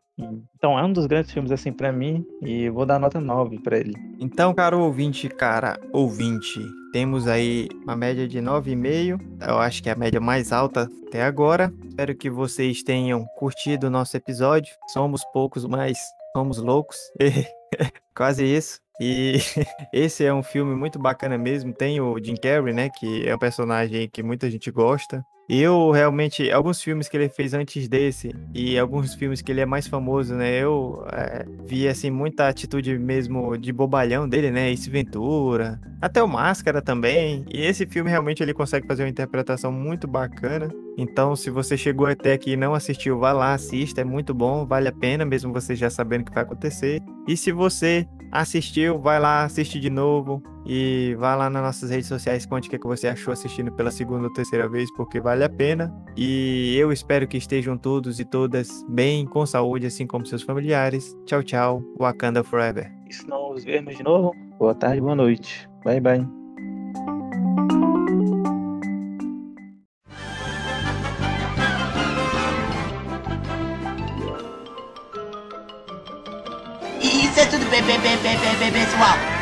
Então 0.56 0.78
é 0.78 0.84
um 0.84 0.94
dos 0.94 1.06
grandes 1.06 1.32
filmes 1.32 1.52
assim 1.52 1.72
para 1.72 1.92
mim 1.92 2.26
e 2.42 2.70
vou 2.70 2.86
dar 2.86 3.00
nota 3.00 3.20
9 3.20 3.60
para 3.60 3.78
ele. 3.78 3.94
Então, 4.20 4.54
caro 4.54 4.80
ouvinte, 4.80 5.28
cara, 5.30 5.80
ouvinte, 5.92 6.60
temos 6.92 7.28
aí 7.28 7.70
uma 7.84 7.96
média 7.96 8.28
de 8.28 8.40
9,5. 8.40 9.20
Eu 9.48 9.60
acho 9.60 9.82
que 9.82 9.90
é 9.90 9.94
a 9.94 9.96
média 9.96 10.20
mais 10.20 10.52
alta 10.52 10.90
até 11.08 11.24
agora. 11.24 11.74
Espero 11.88 12.16
que 12.16 12.30
vocês 12.30 12.84
tenham 12.84 13.26
curtido 13.38 13.88
o 13.88 13.90
nosso 13.90 14.16
episódio. 14.18 14.74
Somos 14.88 15.24
poucos, 15.32 15.66
mas 15.66 15.98
somos 16.36 16.58
loucos. 16.58 16.98
Quase 18.14 18.44
isso. 18.44 18.80
E 19.00 19.38
esse 19.94 20.26
é 20.26 20.34
um 20.34 20.44
filme 20.44 20.76
muito 20.76 21.00
bacana 21.00 21.38
mesmo. 21.38 21.74
Tem 21.74 22.00
o 22.02 22.20
Jim 22.22 22.36
Carrey, 22.36 22.74
né? 22.74 22.90
Que 22.90 23.28
é 23.28 23.34
um 23.34 23.40
personagem 23.40 24.10
que 24.10 24.22
muita 24.22 24.52
gente 24.52 24.70
gosta. 24.70 25.24
Eu 25.54 25.92
realmente, 25.92 26.50
alguns 26.50 26.82
filmes 26.82 27.10
que 27.10 27.18
ele 27.18 27.28
fez 27.28 27.54
antes 27.54 27.90
desse 27.90 28.34
e 28.54 28.80
alguns 28.80 29.14
filmes 29.14 29.42
que 29.42 29.52
ele 29.52 29.60
é 29.60 29.66
mais 29.66 29.86
famoso, 29.86 30.34
né? 30.34 30.50
Eu 30.64 31.06
é, 31.12 31.46
vi 31.66 31.90
assim 31.90 32.10
muita 32.10 32.48
atitude 32.48 32.98
mesmo 32.98 33.58
de 33.58 33.74
bobalhão 33.74 34.30
dele, 34.30 34.50
né? 34.50 34.72
Esse 34.72 34.90
Ventura, 34.90 35.78
até 36.02 36.24
o 36.24 36.28
Máscara 36.28 36.82
também. 36.82 37.44
E 37.54 37.64
esse 37.64 37.86
filme 37.86 38.10
realmente 38.10 38.42
ele 38.42 38.54
consegue 38.54 38.88
fazer 38.88 39.04
uma 39.04 39.10
interpretação 39.10 39.74
muito 39.74 40.08
bacana. 40.08 40.70
Então, 40.98 41.36
se 41.36 41.50
você 41.50 41.78
chegou 41.78 42.08
até 42.08 42.34
aqui 42.34 42.52
e 42.52 42.58
não 42.58 42.74
assistiu, 42.74 43.18
vá 43.18 43.32
lá, 43.32 43.54
assista, 43.54 44.02
é 44.02 44.04
muito 44.04 44.34
bom, 44.34 44.66
vale 44.66 44.88
a 44.88 44.92
pena, 44.92 45.26
mesmo 45.26 45.54
você 45.54 45.76
já 45.76 45.90
sabendo 45.90 46.22
o 46.22 46.26
que 46.26 46.34
vai 46.34 46.44
acontecer. 46.44 47.02
E 47.28 47.38
se 47.38 47.52
você 47.52 48.08
assistiu, 48.32 49.00
vai 49.00 49.20
lá, 49.20 49.44
assiste 49.44 49.80
de 49.80 49.90
novo 49.90 50.42
e 50.66 51.16
vá 51.20 51.36
lá 51.36 51.50
nas 51.50 51.62
nossas 51.62 51.90
redes 51.90 52.08
sociais, 52.08 52.46
conte 52.46 52.68
o 52.68 52.70
que, 52.70 52.76
é 52.76 52.80
que 52.80 52.88
você 52.88 53.08
achou 53.08 53.34
assistindo 53.34 53.72
pela 53.72 53.92
segunda 53.92 54.26
ou 54.26 54.34
terceira 54.34 54.70
vez, 54.70 54.90
porque 54.96 55.20
vale 55.20 55.44
a 55.44 55.50
pena. 55.50 55.94
E 56.16 56.76
eu 56.78 56.92
espero 56.92 57.28
que 57.28 57.38
estejam 57.38 57.78
todos 57.78 58.20
e 58.20 58.26
todas 58.26 58.70
bem, 58.88 59.26
com 59.26 59.46
saúde, 59.46 59.88
assim 59.88 60.08
como 60.08 60.26
seus 60.26 60.44
familiares. 60.44 61.16
Tchau, 61.26 61.44
tchau. 61.44 61.84
Wakanda 62.00 62.44
Forever. 62.44 62.92
E 63.10 63.14
se 63.14 63.28
não 63.28 63.54
nos 63.54 63.64
vermos 63.64 63.98
de 63.98 64.04
novo, 64.04 64.34
boa 64.58 64.76
tarde, 64.76 65.02
boa 65.02 65.16
noite. 65.16 65.70
Bye, 65.84 66.00
bye. 66.00 66.26
Isso 77.42 77.56
é 77.56 77.58
tudo, 77.58 77.68
bebê, 77.72 77.98
bebê, 77.98 78.38
bebê, 78.38 78.72
pessoal. 78.72 79.41